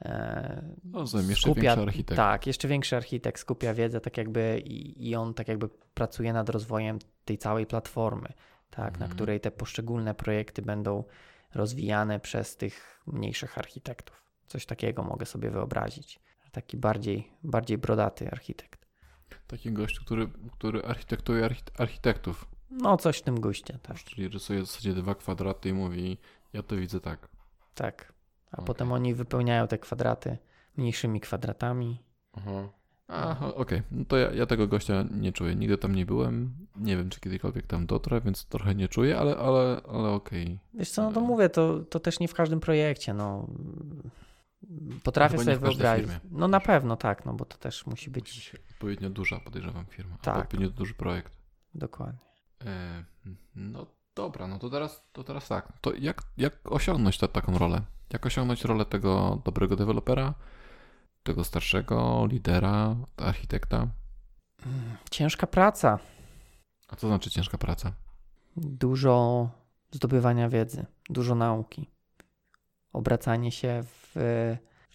e, 0.01 0.75
no, 0.83 0.99
jeszcze 0.99 1.35
skupia, 1.35 1.61
większy 1.61 1.81
architekt. 1.81 2.17
Tak, 2.17 2.47
jeszcze 2.47 2.67
większy 2.67 2.95
architekt 2.95 3.39
skupia 3.39 3.73
wiedzę 3.73 4.01
tak 4.01 4.17
jakby 4.17 4.61
i, 4.65 5.09
i 5.09 5.15
on 5.15 5.33
tak 5.33 5.47
jakby 5.47 5.69
pracuje 5.93 6.33
nad 6.33 6.49
rozwojem 6.49 6.99
tej 7.25 7.37
całej 7.37 7.65
platformy, 7.65 8.33
tak, 8.69 8.93
mhm. 8.93 8.99
na 8.99 9.15
której 9.15 9.39
te 9.39 9.51
poszczególne 9.51 10.13
projekty 10.13 10.61
będą 10.61 11.03
rozwijane 11.55 12.19
przez 12.19 12.57
tych 12.57 13.01
mniejszych 13.07 13.57
architektów. 13.57 14.25
Coś 14.47 14.65
takiego 14.65 15.03
mogę 15.03 15.25
sobie 15.25 15.51
wyobrazić. 15.51 16.19
Taki 16.51 16.77
bardziej, 16.77 17.31
bardziej 17.43 17.77
brodaty 17.77 18.31
architekt. 18.31 18.85
Taki 19.47 19.71
gość, 19.71 19.99
który, 19.99 20.27
który 20.51 20.83
architektuje 20.83 21.49
architektów. 21.77 22.47
No, 22.71 22.97
coś 22.97 23.17
w 23.17 23.21
tym 23.21 23.41
guście, 23.41 23.79
tak. 23.81 23.97
Czyli 23.97 24.27
rysuje 24.27 24.61
w 24.61 24.65
zasadzie 24.65 24.93
dwa 24.93 25.15
kwadraty 25.15 25.69
i 25.69 25.73
mówi, 25.73 26.17
ja 26.53 26.63
to 26.63 26.75
widzę 26.75 26.99
tak. 26.99 27.27
Tak. 27.75 28.13
A 28.51 28.55
okay. 28.55 28.65
potem 28.65 28.91
oni 28.91 29.13
wypełniają 29.13 29.67
te 29.67 29.77
kwadraty 29.77 30.37
mniejszymi 30.77 31.21
kwadratami. 31.21 32.03
Aha. 32.33 32.69
Aha, 33.07 33.47
okej. 33.47 33.79
Okay. 33.79 33.83
No 33.91 34.05
to 34.05 34.17
ja, 34.17 34.31
ja, 34.31 34.45
tego 34.45 34.67
gościa 34.67 35.05
nie 35.11 35.31
czuję. 35.31 35.55
Nigdy 35.55 35.77
tam 35.77 35.95
nie 35.95 36.05
byłem. 36.05 36.53
Nie 36.75 36.97
wiem, 36.97 37.09
czy 37.09 37.19
kiedykolwiek 37.19 37.67
tam 37.67 37.85
dotrę, 37.85 38.21
więc 38.21 38.45
trochę 38.45 38.75
nie 38.75 38.87
czuję, 38.87 39.19
ale, 39.19 39.37
ale, 39.37 39.81
ale 39.89 40.09
okej. 40.09 40.43
Okay. 40.43 40.59
Wiesz 40.73 40.89
co, 40.89 41.03
no 41.03 41.11
to 41.11 41.21
mówię, 41.21 41.49
to, 41.49 41.79
to 41.79 41.99
też 41.99 42.19
nie 42.19 42.27
w 42.27 42.33
każdym 42.33 42.59
projekcie, 42.59 43.13
no. 43.13 43.47
Potrafię 45.03 45.37
sobie 45.37 45.57
wyobrazić. 45.57 46.05
Firmie. 46.05 46.19
No 46.31 46.47
na 46.47 46.59
pewno 46.59 46.95
tak, 46.95 47.25
no 47.25 47.33
bo 47.33 47.45
to 47.45 47.57
też 47.57 47.85
musi 47.85 48.09
być... 48.09 48.35
Musi 48.35 48.57
odpowiednio 48.71 49.09
duża, 49.09 49.39
podejrzewam, 49.39 49.85
firma. 49.85 50.17
Tak. 50.21 50.37
Odpowiednio 50.37 50.69
duży 50.69 50.93
projekt. 50.93 51.37
Dokładnie. 51.75 52.19
E, 52.65 53.03
no 53.55 53.85
dobra, 54.15 54.47
no 54.47 54.59
to 54.59 54.69
teraz, 54.69 55.03
to 55.13 55.23
teraz 55.23 55.47
tak. 55.47 55.73
To 55.81 55.93
jak, 55.93 56.23
jak 56.37 56.71
osiągnąć 56.71 57.17
tę 57.17 57.27
taką 57.27 57.57
rolę? 57.57 57.81
Jak 58.13 58.25
osiągnąć 58.25 58.63
rolę 58.63 58.85
tego 58.85 59.41
dobrego 59.45 59.75
dewelopera? 59.75 60.33
tego 61.23 61.43
starszego 61.43 62.25
lidera, 62.29 62.95
architekta? 63.17 63.87
Ciężka 65.11 65.47
praca. 65.47 65.99
A 66.87 66.95
co 66.95 67.07
znaczy 67.07 67.29
ciężka 67.29 67.57
praca? 67.57 67.93
Dużo 68.57 69.49
zdobywania 69.91 70.49
wiedzy, 70.49 70.85
dużo 71.09 71.35
nauki, 71.35 71.89
obracanie 72.93 73.51
się 73.51 73.83
w, 73.83 74.11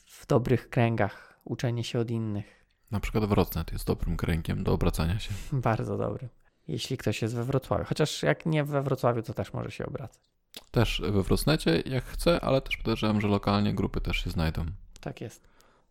w 0.07 0.27
dobrych 0.27 0.71
kręgach, 0.71 1.41
uczenie 1.45 1.85
się 1.85 1.99
od 1.99 2.11
innych. 2.11 2.67
Na 2.91 3.01
przykład 3.01 3.25
Wrocław 3.25 3.73
jest 3.73 3.87
dobrym 3.87 4.17
kręgiem 4.17 4.65
do 4.65 4.73
obracania 4.73 5.19
się. 5.19 5.35
Bardzo 5.53 5.97
dobry. 5.97 6.29
Jeśli 6.69 6.97
ktoś 6.97 7.23
jest 7.23 7.35
we 7.35 7.45
Wrocławiu. 7.45 7.85
Chociaż 7.85 8.23
jak 8.23 8.47
nie 8.47 8.65
we 8.65 8.83
Wrocławiu, 8.83 9.23
to 9.23 9.35
też 9.35 9.53
może 9.53 9.71
się 9.71 9.87
obracać. 9.87 10.36
Też 10.71 11.03
we 11.05 11.23
Wrocnecie, 11.23 11.83
jak 11.87 12.05
chce, 12.05 12.41
ale 12.41 12.61
też 12.61 12.77
podejrzewam, 12.77 13.21
że 13.21 13.29
lokalnie 13.29 13.75
grupy 13.75 14.01
też 14.01 14.17
się 14.17 14.31
znajdą. 14.31 14.65
Tak 15.01 15.21
jest. 15.21 15.49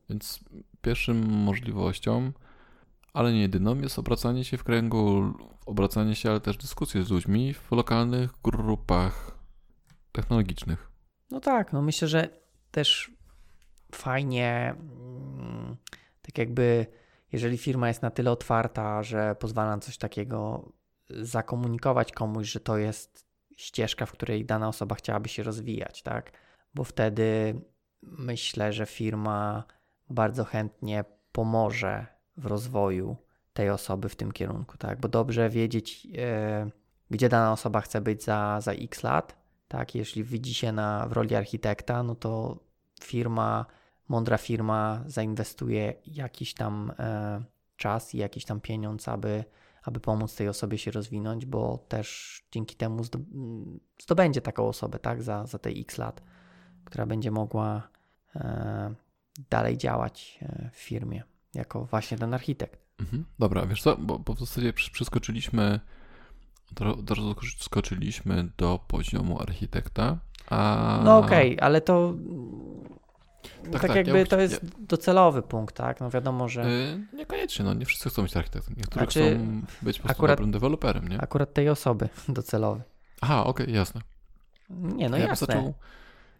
Więc 0.09 0.39
pierwszym 0.81 1.25
możliwością, 1.29 2.31
ale 3.13 3.33
nie 3.33 3.41
jedyną, 3.41 3.79
jest 3.79 3.99
obracanie 3.99 4.43
się 4.43 4.57
w 4.57 4.63
kręgu, 4.63 5.33
obracanie 5.65 6.15
się, 6.15 6.29
ale 6.29 6.39
też 6.39 6.57
dyskusje 6.57 7.03
z 7.03 7.09
ludźmi 7.09 7.53
w 7.53 7.71
lokalnych 7.71 8.31
grupach 8.43 9.37
technologicznych. 10.11 10.91
No 11.31 11.39
tak, 11.39 11.73
no 11.73 11.81
myślę, 11.81 12.07
że 12.07 12.29
też 12.71 13.11
fajnie, 13.91 14.75
mm, 14.79 15.75
tak 16.21 16.37
jakby, 16.37 16.85
jeżeli 17.31 17.57
firma 17.57 17.87
jest 17.87 18.01
na 18.01 18.11
tyle 18.11 18.31
otwarta, 18.31 19.03
że 19.03 19.35
pozwala 19.39 19.75
na 19.75 19.81
coś 19.81 19.97
takiego 19.97 20.71
zakomunikować 21.09 22.11
komuś, 22.11 22.51
że 22.51 22.59
to 22.59 22.77
jest 22.77 23.24
ścieżka, 23.55 24.05
w 24.05 24.11
której 24.11 24.45
dana 24.45 24.67
osoba 24.67 24.95
chciałaby 24.95 25.29
się 25.29 25.43
rozwijać, 25.43 26.03
tak? 26.03 26.31
Bo 26.73 26.83
wtedy 26.83 27.61
myślę, 28.01 28.73
że 28.73 28.85
firma 28.85 29.63
bardzo 30.09 30.43
chętnie 30.43 31.05
pomoże 31.31 32.05
w 32.37 32.45
rozwoju 32.45 33.17
tej 33.53 33.69
osoby 33.69 34.09
w 34.09 34.15
tym 34.15 34.31
kierunku, 34.31 34.77
tak? 34.77 34.99
Bo 34.99 35.07
dobrze 35.07 35.49
wiedzieć, 35.49 36.07
e, 36.17 36.69
gdzie 37.09 37.29
dana 37.29 37.51
osoba 37.51 37.81
chce 37.81 38.01
być 38.01 38.23
za, 38.23 38.61
za 38.61 38.71
x 38.71 39.03
lat, 39.03 39.35
tak? 39.67 39.95
Jeśli 39.95 40.23
widzi 40.23 40.53
się 40.53 40.71
na, 40.71 41.07
w 41.07 41.11
roli 41.11 41.35
architekta, 41.35 42.03
no 42.03 42.15
to 42.15 42.59
firma, 43.03 43.65
mądra 44.07 44.37
firma 44.37 45.03
zainwestuje 45.05 45.93
jakiś 46.05 46.53
tam 46.53 46.91
e, 46.99 47.43
czas 47.77 48.15
i 48.15 48.17
jakiś 48.17 48.45
tam 48.45 48.61
pieniądz, 48.61 49.07
aby, 49.07 49.43
aby 49.85 49.99
pomóc 49.99 50.35
tej 50.35 50.47
osobie 50.47 50.77
się 50.77 50.91
rozwinąć, 50.91 51.45
bo 51.45 51.85
też 51.87 52.41
dzięki 52.51 52.75
temu 52.75 53.03
zdobędzie 54.01 54.41
taką 54.41 54.67
osobę, 54.67 54.99
tak? 54.99 55.23
Za, 55.23 55.45
za 55.45 55.59
te 55.59 55.69
x 55.69 55.97
lat, 55.97 56.21
która 56.85 57.05
będzie 57.05 57.31
mogła 57.31 57.87
e, 58.35 58.95
dalej 59.49 59.77
działać 59.77 60.39
e, 60.41 60.69
w 60.73 60.77
firmie 60.77 61.23
jako 61.53 61.85
właśnie 61.85 62.17
ten 62.17 62.33
architekt. 62.33 62.85
Mhm. 62.99 63.25
Dobra, 63.39 63.65
wiesz 63.65 63.81
co, 63.81 63.97
bo, 63.97 64.19
bo 64.19 64.33
w 64.33 64.39
zasadzie 64.39 64.73
przeskoczyliśmy, 64.73 65.79
od 66.81 67.09
razu 67.09 67.35
skoczyliśmy 67.59 68.49
do 68.57 68.79
poziomu 68.87 69.41
architekta, 69.41 70.19
a... 70.49 71.01
No 71.03 71.17
okej, 71.17 71.55
okay, 71.55 71.65
ale 71.65 71.81
to 71.81 72.13
tak, 73.63 73.71
tak, 73.71 73.81
tak 73.81 73.95
jakby 73.95 74.19
ja 74.19 74.25
to 74.25 74.39
jest 74.39 74.63
ja... 74.63 74.69
docelowy 74.79 75.41
punkt, 75.41 75.75
tak? 75.75 75.99
No 75.99 76.09
wiadomo, 76.09 76.49
że... 76.49 76.61
Yy, 76.69 77.17
niekoniecznie, 77.17 77.65
no 77.65 77.73
nie 77.73 77.85
wszyscy 77.85 78.09
chcą 78.09 78.21
być 78.21 78.37
architektem. 78.37 78.75
Niektórzy 78.77 78.99
znaczy, 78.99 79.19
chcą 79.19 79.61
być 79.81 79.97
po 79.97 80.03
prostu 80.03 80.17
akurat, 80.17 80.37
dobrym 80.37 80.51
deweloperem, 80.51 81.07
nie? 81.07 81.21
Akurat 81.21 81.53
tej 81.53 81.69
osoby 81.69 82.09
docelowy. 82.29 82.81
Aha, 83.21 83.45
okej, 83.45 83.65
okay, 83.65 83.75
jasne. 83.75 84.01
Nie, 84.69 85.09
no 85.09 85.17
ja 85.17 85.27
jasne. 85.27 85.47
Bym 85.47 85.55
zaczął, 85.55 85.73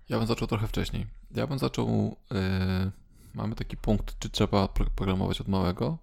ja 0.10 0.18
bym 0.18 0.28
zaczął 0.28 0.48
trochę 0.48 0.68
wcześniej. 0.68 1.06
Ja 1.32 1.48
bym 1.48 1.60
zaczął... 1.60 2.16
Yy, 2.32 2.92
mamy 3.36 3.56
taki 3.56 3.78
punkt, 3.78 4.20
czy 4.20 4.30
trzeba 4.30 4.68
programować 4.68 5.42
od 5.42 5.48
małego, 5.48 5.98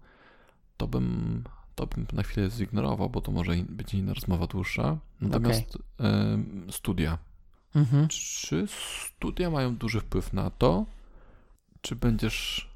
to 0.77 0.87
bym, 0.87 1.45
to 1.75 1.87
bym 1.87 2.07
na 2.13 2.23
chwilę 2.23 2.51
zignorował, 2.51 3.11
bo 3.11 3.21
to 3.21 3.33
może 3.33 3.53
być 3.69 3.95
inna 3.95 4.15
rozmowa 4.15 4.47
dłuższa. 4.47 4.99
Natomiast 5.21 5.79
okay. 5.99 6.11
y, 6.69 6.73
studia. 6.73 7.19
Mhm. 7.75 8.09
Czy 8.09 8.67
studia 8.67 9.51
mają 9.51 9.77
duży 9.77 10.01
wpływ 10.01 10.33
na 10.33 10.51
to, 10.51 10.87
czy 11.81 11.97
będziesz, 11.97 12.71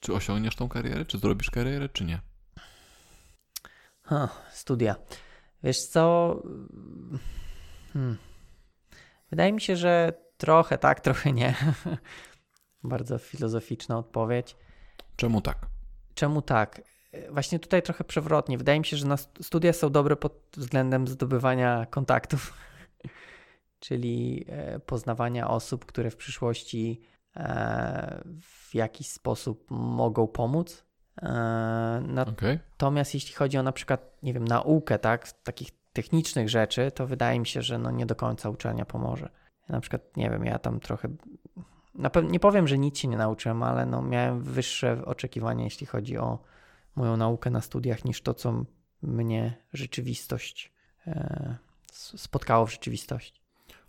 czy 0.00 0.14
osiągniesz 0.14 0.56
tą 0.56 0.68
karierę, 0.68 1.04
czy 1.04 1.18
zrobisz 1.18 1.50
karierę, 1.50 1.88
czy 1.88 2.04
nie? 2.04 2.20
Ha, 4.02 4.28
studia. 4.52 4.96
Wiesz 5.62 5.86
co? 5.86 6.36
Hmm. 7.92 8.16
Wydaje 9.30 9.52
mi 9.52 9.60
się, 9.60 9.76
że 9.76 10.12
trochę 10.36 10.78
tak, 10.78 11.00
trochę 11.00 11.32
nie. 11.32 11.54
Bardzo 12.84 13.18
filozoficzna 13.18 13.98
odpowiedź. 13.98 14.56
Czemu 15.16 15.40
tak? 15.40 15.66
Czemu 16.14 16.42
tak? 16.42 16.82
Właśnie 17.30 17.58
tutaj 17.58 17.82
trochę 17.82 18.04
przewrotnie. 18.04 18.58
Wydaje 18.58 18.78
mi 18.78 18.86
się, 18.86 18.96
że 18.96 19.06
studia 19.42 19.72
są 19.72 19.90
dobre 19.90 20.16
pod 20.16 20.32
względem 20.56 21.08
zdobywania 21.08 21.86
kontaktów, 21.86 22.52
czyli 23.78 24.44
e, 24.48 24.80
poznawania 24.80 25.48
osób, 25.48 25.86
które 25.86 26.10
w 26.10 26.16
przyszłości 26.16 27.00
e, 27.36 28.22
w 28.40 28.74
jakiś 28.74 29.08
sposób 29.08 29.66
mogą 29.70 30.26
pomóc. 30.26 30.86
E, 31.22 31.28
natomiast 32.06 33.10
okay. 33.10 33.16
jeśli 33.16 33.34
chodzi 33.34 33.58
o 33.58 33.62
na 33.62 33.72
przykład, 33.72 34.22
nie 34.22 34.34
wiem, 34.34 34.44
naukę, 34.44 34.98
tak, 34.98 35.32
takich 35.32 35.70
technicznych 35.92 36.48
rzeczy, 36.48 36.90
to 36.90 37.06
wydaje 37.06 37.40
mi 37.40 37.46
się, 37.46 37.62
że 37.62 37.78
no 37.78 37.90
nie 37.90 38.06
do 38.06 38.14
końca 38.14 38.50
uczelnia 38.50 38.84
pomoże. 38.84 39.28
Na 39.68 39.80
przykład, 39.80 40.16
nie 40.16 40.30
wiem, 40.30 40.44
ja 40.44 40.58
tam 40.58 40.80
trochę 40.80 41.08
pewno 42.12 42.30
nie 42.30 42.40
powiem, 42.40 42.68
że 42.68 42.78
nic 42.78 42.98
się 42.98 43.08
nie 43.08 43.16
nauczyłem, 43.16 43.62
ale 43.62 43.86
no 43.86 44.02
miałem 44.02 44.42
wyższe 44.42 45.04
oczekiwania, 45.04 45.64
jeśli 45.64 45.86
chodzi 45.86 46.18
o 46.18 46.38
moją 46.96 47.16
naukę 47.16 47.50
na 47.50 47.60
studiach, 47.60 48.04
niż 48.04 48.22
to, 48.22 48.34
co 48.34 48.64
mnie 49.02 49.56
rzeczywistość 49.72 50.72
spotkało 51.92 52.66
w 52.66 52.72
rzeczywistości. 52.72 53.45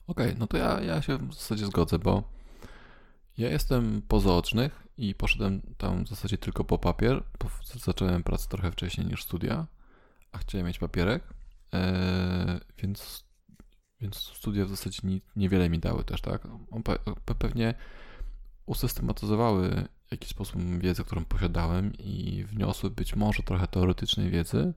Okej, 0.08 0.28
okay, 0.28 0.40
no 0.40 0.48
to 0.48 0.58
ja, 0.58 0.82
ja 0.82 1.02
się 1.02 1.18
w 1.18 1.34
zasadzie 1.34 1.66
zgodzę, 1.66 2.00
bo 2.00 2.24
ja 3.38 3.50
jestem 3.50 4.02
po 4.08 4.20
zaocznych 4.20 4.88
i 4.98 5.16
poszedłem 5.16 5.62
tam 5.78 6.06
w 6.06 6.10
zasadzie 6.10 6.38
tylko 6.38 6.64
po 6.64 6.78
papier, 6.78 7.24
zacząłem 7.76 8.24
pracę 8.24 8.48
trochę 8.50 8.72
wcześniej 8.72 9.08
niż 9.08 9.24
studia, 9.24 9.68
a 10.32 10.38
chciałem 10.38 10.68
mieć 10.68 10.80
papierek, 10.80 11.24
e, 11.74 12.60
więc 12.78 13.28
więc 14.02 14.18
studia 14.18 14.66
w 14.66 14.70
zasadzie 14.70 15.00
niewiele 15.36 15.70
mi 15.70 15.80
dały 15.80 16.04
też, 16.04 16.22
tak? 16.22 16.48
Pewnie 17.40 17.74
usystematyzowały 18.66 19.70
w 20.08 20.12
jakiś 20.12 20.30
sposób 20.30 20.62
wiedzę, 20.80 21.04
którą 21.04 21.26
posiadałem 21.26 21.94
i 22.00 22.44
wniosły 22.44 22.90
być 22.90 23.16
może 23.16 23.44
trochę 23.44 23.68
teoretycznej 23.68 24.30
wiedzy. 24.30 24.74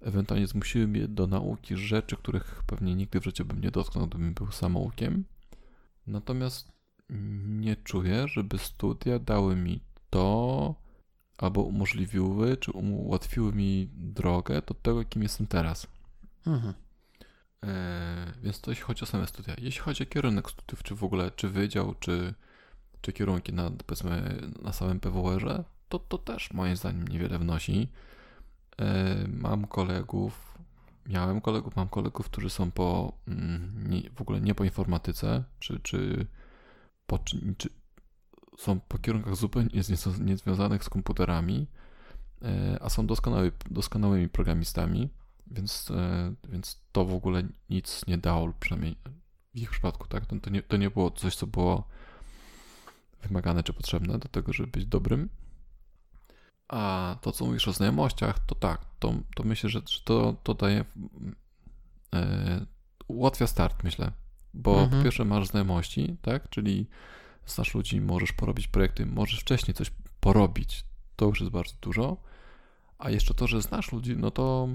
Ewentualnie 0.00 0.46
zmusiły 0.46 0.86
mnie 0.88 1.08
do 1.08 1.26
nauki 1.26 1.76
rzeczy, 1.76 2.16
których 2.16 2.62
pewnie 2.66 2.94
nigdy 2.94 3.20
w 3.20 3.24
życiu 3.24 3.44
bym 3.44 3.60
nie 3.60 3.70
dotknął, 3.70 4.06
gdybym 4.06 4.34
był 4.34 4.52
samoukiem. 4.52 5.24
Natomiast 6.06 6.72
nie 7.48 7.76
czuję, 7.76 8.28
żeby 8.28 8.58
studia 8.58 9.18
dały 9.18 9.56
mi 9.56 9.80
to, 10.10 10.74
albo 11.38 11.62
umożliwiły, 11.62 12.56
czy 12.56 12.70
ułatwiły 12.70 13.52
mi 13.52 13.90
drogę 13.94 14.62
do 14.62 14.74
tego, 14.74 15.04
kim 15.04 15.22
jestem 15.22 15.46
teraz. 15.46 15.86
Mhm. 16.46 16.74
E, 17.64 18.32
więc 18.42 18.60
to 18.60 18.70
jeśli 18.70 18.84
chodzi 18.84 19.02
o 19.02 19.06
same 19.06 19.26
studia. 19.26 19.54
Jeśli 19.58 19.80
chodzi 19.80 20.02
o 20.02 20.06
kierunek 20.06 20.50
studiów, 20.50 20.82
czy 20.82 20.94
w 20.94 21.04
ogóle, 21.04 21.30
czy 21.30 21.48
wydział, 21.48 21.94
czy, 21.94 22.34
czy 23.00 23.12
kierunki 23.12 23.52
na, 23.52 23.70
powiedzmy, 23.86 24.40
na 24.62 24.72
samym 24.72 25.00
PWR-ze, 25.00 25.64
to, 25.88 25.98
to 25.98 26.18
też 26.18 26.52
moim 26.52 26.76
zdaniem 26.76 27.08
niewiele 27.08 27.38
wnosi. 27.38 27.88
E, 28.80 29.28
mam 29.28 29.66
kolegów, 29.66 30.58
miałem 31.06 31.40
kolegów, 31.40 31.76
mam 31.76 31.88
kolegów, 31.88 32.26
którzy 32.26 32.50
są 32.50 32.70
po, 32.70 33.12
mm, 33.28 34.02
w 34.14 34.20
ogóle 34.20 34.40
nie 34.40 34.54
po 34.54 34.64
informatyce, 34.64 35.44
czy, 35.58 35.80
czy, 35.80 36.26
po, 37.06 37.18
czy, 37.18 37.68
są 38.58 38.80
po 38.80 38.98
kierunkach 38.98 39.36
zupełnie 39.36 39.70
niezwiązanych 40.20 40.84
z 40.84 40.88
komputerami, 40.88 41.66
e, 42.42 42.78
a 42.82 42.88
są 42.88 43.06
doskonały, 43.06 43.52
doskonałymi 43.70 44.28
programistami 44.28 45.10
więc, 45.50 45.90
e, 45.90 46.34
więc 46.48 46.80
to 46.92 47.04
w 47.04 47.14
ogóle 47.14 47.42
nic 47.70 48.06
nie 48.06 48.18
dało, 48.18 48.52
przynajmniej 48.60 48.96
w 49.54 49.58
ich 49.58 49.70
przypadku, 49.70 50.08
tak? 50.08 50.26
To, 50.26 50.36
to, 50.40 50.50
nie, 50.50 50.62
to 50.62 50.76
nie 50.76 50.90
było 50.90 51.10
coś, 51.10 51.36
co 51.36 51.46
było 51.46 51.88
wymagane 53.22 53.62
czy 53.62 53.72
potrzebne 53.72 54.18
do 54.18 54.28
tego, 54.28 54.52
żeby 54.52 54.70
być 54.70 54.86
dobrym. 54.86 55.28
A 56.74 57.16
to, 57.20 57.32
co 57.32 57.44
mówisz 57.44 57.68
o 57.68 57.72
znajomościach, 57.72 58.38
to 58.46 58.54
tak, 58.54 58.80
to, 58.98 59.14
to 59.36 59.42
myślę, 59.42 59.70
że, 59.70 59.80
że 59.88 60.00
to, 60.04 60.34
to 60.42 60.54
daje, 60.54 60.84
e, 62.14 62.66
ułatwia 63.08 63.46
start, 63.46 63.84
myślę. 63.84 64.12
Bo 64.54 64.72
mhm. 64.72 64.90
po 64.90 65.04
pierwsze 65.04 65.24
masz 65.24 65.46
znajomości, 65.46 66.16
tak? 66.22 66.48
Czyli 66.48 66.86
znasz 67.46 67.74
ludzi, 67.74 68.00
możesz 68.00 68.32
porobić 68.32 68.68
projekty, 68.68 69.06
możesz 69.06 69.40
wcześniej 69.40 69.74
coś 69.74 69.90
porobić. 70.20 70.84
To 71.16 71.26
już 71.26 71.40
jest 71.40 71.52
bardzo 71.52 71.74
dużo. 71.80 72.16
A 72.98 73.10
jeszcze 73.10 73.34
to, 73.34 73.46
że 73.46 73.62
znasz 73.62 73.92
ludzi, 73.92 74.16
no 74.16 74.30
to 74.30 74.68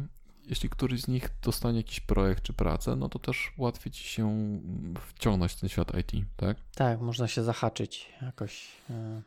jeśli 0.45 0.69
któryś 0.69 1.01
z 1.01 1.07
nich 1.07 1.29
dostanie 1.41 1.77
jakiś 1.77 1.99
projekt 1.99 2.43
czy 2.43 2.53
pracę, 2.53 2.95
no 2.95 3.09
to 3.09 3.19
też 3.19 3.53
łatwiej 3.57 3.91
ci 3.91 4.03
się 4.03 4.59
wciągnąć 5.07 5.51
w 5.51 5.59
ten 5.59 5.69
świat 5.69 5.91
IT, 5.97 6.25
tak? 6.35 6.57
Tak, 6.75 7.01
można 7.01 7.27
się 7.27 7.43
zahaczyć 7.43 8.09
jakoś 8.21 8.67
e, 8.89 9.21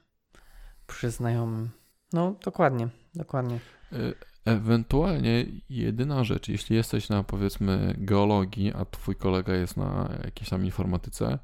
przy 0.86 1.10
znajomym. 1.10 1.70
No, 2.12 2.34
dokładnie, 2.44 2.88
dokładnie. 3.14 3.58
Y, 3.92 4.14
Ewentualnie 4.44 5.46
jedyna 5.70 6.24
rzecz, 6.24 6.48
jeśli 6.48 6.76
jesteś 6.76 7.08
na 7.08 7.22
powiedzmy 7.22 7.94
geologii, 7.98 8.72
a 8.72 8.84
twój 8.84 9.16
kolega 9.16 9.54
jest 9.54 9.76
na 9.76 10.18
jakiejś 10.24 10.50
tam 10.50 10.64
informatyce, 10.64 11.38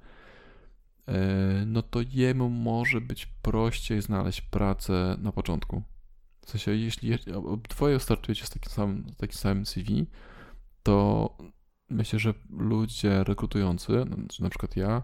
e, 1.08 1.14
no 1.66 1.82
to 1.82 2.00
jemu 2.12 2.50
może 2.50 3.00
być 3.00 3.26
prościej 3.26 4.02
znaleźć 4.02 4.40
pracę 4.40 5.16
na 5.18 5.32
początku. 5.32 5.82
W 6.46 6.50
sensie, 6.50 6.74
jeśli 6.74 7.18
dwoje 7.68 8.00
startujecie 8.00 8.46
z 8.46 8.50
takim 8.50 8.72
samym, 8.72 9.06
takim 9.16 9.38
samym 9.38 9.66
CV, 9.66 10.06
to 10.82 11.36
myślę, 11.90 12.18
że 12.18 12.34
ludzie 12.50 13.24
rekrutujący, 13.24 14.04
czy 14.30 14.42
na 14.42 14.50
przykład 14.50 14.76
ja, 14.76 15.02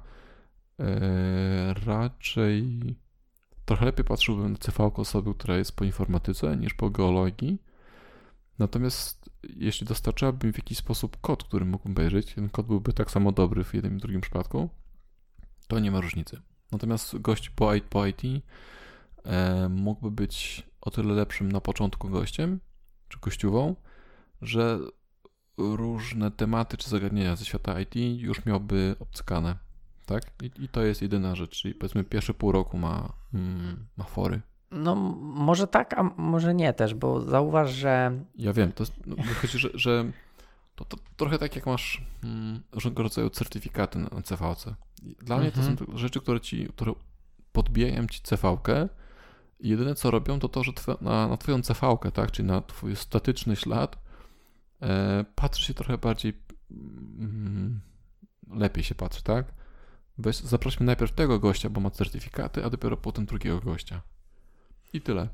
e, 0.80 1.75
raczej 1.87 2.80
trochę 3.64 3.85
lepiej 3.85 4.04
patrzyłbym 4.04 4.52
na 4.52 4.59
CV 4.59 4.90
osoby, 4.94 5.35
która 5.35 5.56
jest 5.56 5.76
po 5.76 5.85
informatyce 5.85 6.56
niż 6.56 6.75
po 6.75 6.90
geologii, 6.90 7.59
Natomiast 8.59 9.30
jeśli 9.56 9.87
dostarczałbym 9.87 10.52
w 10.52 10.59
jakiś 10.59 10.78
sposób 10.78 11.21
kod, 11.21 11.44
który 11.44 11.64
mógłbym 11.64 11.92
obejrzeć, 11.92 12.35
ten 12.35 12.49
kod 12.49 12.66
byłby 12.66 12.92
tak 12.92 13.11
samo 13.11 13.33
dobry 13.33 13.64
w 13.64 13.75
jednym 13.75 13.97
i 13.97 14.00
drugim 14.00 14.21
przypadku, 14.21 14.68
to 15.68 15.80
nie 15.80 15.90
ma 15.90 16.00
różnicy. 16.00 16.40
Natomiast 16.73 17.18
gość 17.18 17.50
po, 17.50 17.73
po 17.90 18.06
IT 18.06 18.23
e, 19.25 19.68
mógłby 19.68 20.11
być 20.11 20.62
o 20.80 20.90
tyle 20.90 21.14
lepszym 21.14 21.52
na 21.52 21.61
początku 21.61 22.09
gościem, 22.09 22.61
czy 23.09 23.18
gościową, 23.18 23.75
że 24.42 24.78
różne 25.56 26.30
tematy 26.30 26.76
czy 26.76 26.90
zagadnienia 26.90 27.37
ze 27.37 27.44
świata 27.44 27.80
IT 27.80 27.97
już 27.97 28.47
miałby 28.47 28.97
obcykane. 29.00 29.56
Tak? 30.06 30.23
I, 30.42 30.64
I, 30.64 30.68
to 30.68 30.82
jest 30.82 31.02
jedyna 31.02 31.34
rzecz, 31.34 31.62
czyli 31.62 31.75
powiedzmy 31.75 32.04
pierwsze 32.04 32.34
pół 32.34 32.52
roku 32.52 32.78
ma, 32.78 33.12
mm, 33.34 33.87
ma 33.96 34.04
fory. 34.04 34.40
No, 34.70 34.94
może 35.20 35.66
tak, 35.66 35.99
a 35.99 36.02
może 36.02 36.54
nie 36.54 36.73
też, 36.73 36.94
bo 36.94 37.20
zauważ, 37.20 37.73
że. 37.73 38.12
Ja 38.37 38.52
wiem, 38.52 38.73
to 38.73 38.82
jest, 38.82 39.06
no, 39.06 39.16
wychodzi, 39.16 39.58
że, 39.58 39.68
że 39.75 40.04
to, 40.75 40.84
to, 40.84 40.96
trochę 41.16 41.38
tak 41.38 41.56
jak 41.56 41.66
masz 41.66 42.02
mm, 42.25 42.61
różnego 42.73 43.02
rodzaju 43.02 43.30
certyfikaty 43.30 43.99
na 43.99 44.23
CVC. 44.23 44.75
Dla 45.02 45.38
mnie 45.38 45.52
to 45.52 45.62
są 45.62 45.70
mhm. 45.70 45.99
rzeczy, 45.99 46.20
które 46.20 46.40
ci, 46.40 46.68
które 46.68 46.92
podbijają 47.52 48.06
ci 48.06 48.20
CV-kę 48.23 48.88
i 49.61 49.68
jedyne 49.68 49.94
co 49.94 50.11
robią, 50.11 50.38
to 50.38 50.49
to, 50.49 50.64
że 50.64 50.73
na, 51.00 51.28
na 51.28 51.37
twoją 51.37 51.62
CV-kę, 51.62 52.12
tak, 52.12 52.30
czyli 52.30 52.49
na 52.49 52.61
twój 52.61 52.96
statyczny 52.96 53.56
ślad, 53.56 53.99
e, 54.82 55.25
patrzy 55.34 55.64
się 55.64 55.75
trochę 55.75 55.99
bardziej 55.99 56.32
mm, 56.70 57.80
lepiej 58.50 58.84
się 58.84 58.94
patrzy, 58.94 59.23
tak? 59.23 59.63
Weź, 60.18 60.37
zaprośmy 60.37 60.87
najpierw 60.87 61.12
tego 61.12 61.38
gościa, 61.38 61.71
bo 61.71 61.80
ma 61.80 61.90
certyfikaty, 61.90 62.64
a 62.64 62.71
dopiero 62.71 62.97
potem 62.97 63.26
drugiego 63.26 63.61
gościa. 63.61 64.02
I 64.92 65.00
tyle. 65.00 65.28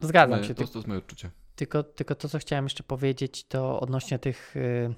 Zgadzam 0.00 0.44
się. 0.44 0.54
To, 0.54 0.66
to 0.66 0.78
jest 0.78 0.88
moje 0.88 0.98
odczucie. 0.98 1.30
Tylko, 1.56 1.82
tylko 1.82 2.14
to, 2.14 2.28
co 2.28 2.38
chciałem 2.38 2.64
jeszcze 2.64 2.82
powiedzieć, 2.82 3.44
to 3.44 3.80
odnośnie 3.80 4.18
tych 4.18 4.56
y, 4.56 4.94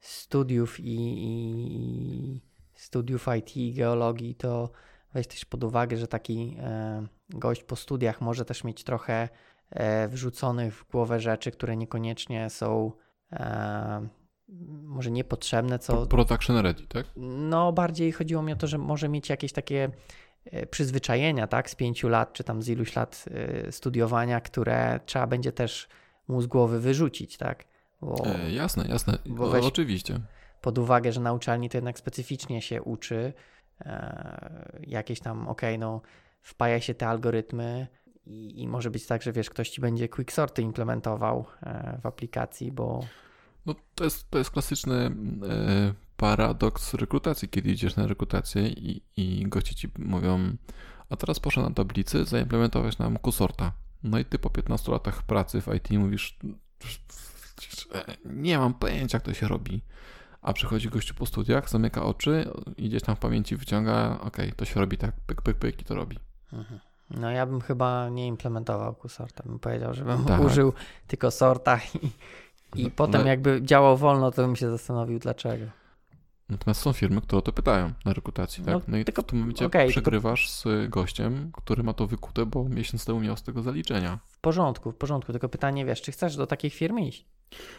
studiów 0.00 0.80
i, 0.80 0.96
i, 1.24 2.40
studiów 2.74 3.26
IT 3.38 3.56
i 3.56 3.74
geologii, 3.74 4.34
to 4.34 4.70
weź 5.14 5.26
też 5.26 5.44
pod 5.44 5.64
uwagę, 5.64 5.96
że 5.96 6.08
taki 6.08 6.56
e, 6.60 7.06
gość 7.28 7.62
po 7.62 7.76
studiach 7.76 8.20
może 8.20 8.44
też 8.44 8.64
mieć 8.64 8.84
trochę 8.84 9.28
e, 9.70 10.08
wrzuconych 10.08 10.74
w 10.74 10.90
głowę 10.90 11.20
rzeczy, 11.20 11.50
które 11.50 11.76
niekoniecznie 11.76 12.50
są 12.50 12.92
e, 13.32 14.08
może 14.82 15.10
niepotrzebne, 15.10 15.78
co... 15.78 16.06
Production 16.06 16.56
ready, 16.56 16.86
tak? 16.86 17.06
No, 17.16 17.72
bardziej 17.72 18.12
chodziło 18.12 18.42
mi 18.42 18.52
o 18.52 18.56
to, 18.56 18.66
że 18.66 18.78
może 18.78 19.08
mieć 19.08 19.28
jakieś 19.28 19.52
takie 19.52 19.90
E, 20.44 20.66
przyzwyczajenia, 20.66 21.46
tak, 21.46 21.70
z 21.70 21.74
pięciu 21.74 22.08
lat, 22.08 22.32
czy 22.32 22.44
tam 22.44 22.62
z 22.62 22.68
iluś 22.68 22.96
lat 22.96 23.24
e, 23.30 23.72
studiowania, 23.72 24.40
które 24.40 25.00
trzeba 25.06 25.26
będzie 25.26 25.52
też 25.52 25.88
mu 26.28 26.42
z 26.42 26.46
głowy 26.46 26.80
wyrzucić, 26.80 27.36
tak? 27.36 27.64
Bo, 28.00 28.26
e, 28.26 28.52
jasne, 28.52 28.84
jasne, 28.88 29.18
bo 29.26 29.44
o, 29.44 29.66
oczywiście. 29.66 30.20
Pod 30.60 30.78
uwagę, 30.78 31.12
że 31.12 31.20
na 31.20 31.32
uczelni 31.32 31.70
to 31.70 31.76
jednak 31.76 31.98
specyficznie 31.98 32.62
się 32.62 32.82
uczy, 32.82 33.32
e, 33.80 34.78
jakieś 34.86 35.20
tam, 35.20 35.48
okej, 35.48 35.74
okay, 35.74 35.78
no 35.78 36.00
wpaja 36.40 36.80
się 36.80 36.94
te 36.94 37.08
algorytmy 37.08 37.86
i, 38.26 38.62
i, 38.62 38.68
może 38.68 38.90
być 38.90 39.06
tak, 39.06 39.22
że 39.22 39.32
wiesz, 39.32 39.50
ktoś 39.50 39.70
ci 39.70 39.80
będzie 39.80 40.08
quicksorty 40.08 40.62
implementował 40.62 41.44
e, 41.62 41.98
w 42.02 42.06
aplikacji, 42.06 42.72
bo... 42.72 43.00
No 43.66 43.74
to 43.94 44.04
jest, 44.04 44.30
to 44.30 44.38
jest 44.38 44.50
klasyczny 44.50 44.94
e, 44.96 45.10
paradoks 46.16 46.94
rekrutacji, 46.94 47.48
kiedy 47.48 47.70
idziesz 47.70 47.96
na 47.96 48.06
rekrutację 48.06 48.68
i, 48.68 49.02
i 49.16 49.48
goście 49.48 49.74
ci 49.74 49.88
mówią, 49.98 50.56
a 51.10 51.16
teraz 51.16 51.40
proszę 51.40 51.62
na 51.62 51.70
tablicy 51.70 52.24
zaimplementować 52.24 52.98
nam 52.98 53.18
kusorta. 53.18 53.72
No 54.02 54.18
i 54.18 54.24
ty 54.24 54.38
po 54.38 54.50
15 54.50 54.92
latach 54.92 55.22
pracy 55.22 55.60
w 55.60 55.74
IT 55.74 55.90
mówisz, 55.90 56.38
nie 58.24 58.58
mam 58.58 58.74
pojęcia, 58.74 59.16
jak 59.16 59.22
to 59.22 59.34
się 59.34 59.48
robi. 59.48 59.82
A 60.42 60.52
przychodzi 60.52 60.88
gościu 60.88 61.14
po 61.14 61.26
studiach, 61.26 61.70
zamyka 61.70 62.02
oczy, 62.02 62.50
idzie 62.76 63.00
tam 63.00 63.16
w 63.16 63.18
pamięci, 63.18 63.56
wyciąga, 63.56 64.18
ok, 64.20 64.36
to 64.56 64.64
się 64.64 64.80
robi 64.80 64.98
tak, 64.98 65.12
pyk, 65.26 65.42
pyk, 65.42 65.56
pyk 65.56 65.80
i 65.80 65.84
to 65.84 65.94
robi. 65.94 66.18
Mhm. 66.52 66.80
No 67.10 67.30
ja 67.30 67.46
bym 67.46 67.60
chyba 67.60 68.08
nie 68.08 68.26
implementował 68.26 68.94
kusorta, 68.94 69.42
bym 69.46 69.58
powiedział, 69.58 69.94
żebym 69.94 70.24
tak. 70.24 70.40
użył 70.40 70.72
tylko 71.06 71.30
sorta 71.30 71.78
i, 72.02 72.10
i 72.74 72.84
no, 72.84 72.90
potem 72.96 73.22
no. 73.22 73.28
jakby 73.28 73.62
działał 73.62 73.96
wolno, 73.96 74.30
to 74.30 74.42
bym 74.42 74.56
się 74.56 74.70
zastanowił 74.70 75.18
dlaczego. 75.18 75.64
Natomiast 76.48 76.80
są 76.80 76.92
firmy, 76.92 77.20
które 77.20 77.38
o 77.38 77.42
to 77.42 77.52
pytają 77.52 77.92
na 78.04 78.12
rekrutacji, 78.12 78.64
tak? 78.64 78.74
No, 78.74 78.80
no 78.88 78.96
i 78.96 79.04
tylko, 79.04 79.22
w 79.22 79.26
tym 79.26 79.38
momencie 79.38 79.66
okay, 79.66 79.88
przegrywasz 79.88 80.50
z 80.50 80.64
gościem, 80.88 81.50
który 81.52 81.82
ma 81.82 81.92
to 81.92 82.06
wykute, 82.06 82.46
bo 82.46 82.64
miesiąc 82.64 83.04
temu 83.04 83.20
miał 83.20 83.36
z 83.36 83.42
tego 83.42 83.62
zaliczenia. 83.62 84.18
W 84.26 84.38
porządku, 84.38 84.92
w 84.92 84.96
porządku. 84.96 85.32
Tylko 85.32 85.48
pytanie, 85.48 85.84
wiesz, 85.84 86.02
czy 86.02 86.12
chcesz 86.12 86.36
do 86.36 86.46
takich 86.46 86.74
firm 86.74 86.98
iść? 86.98 87.26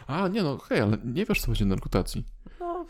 A, 0.06 0.28
nie 0.28 0.42
no, 0.42 0.58
hej, 0.58 0.80
ale 0.80 0.96
nie 1.04 1.24
wiesz, 1.24 1.40
co 1.40 1.46
będzie 1.46 1.64
na 1.64 1.74
rekrutacji. 1.74 2.24
No, 2.60 2.86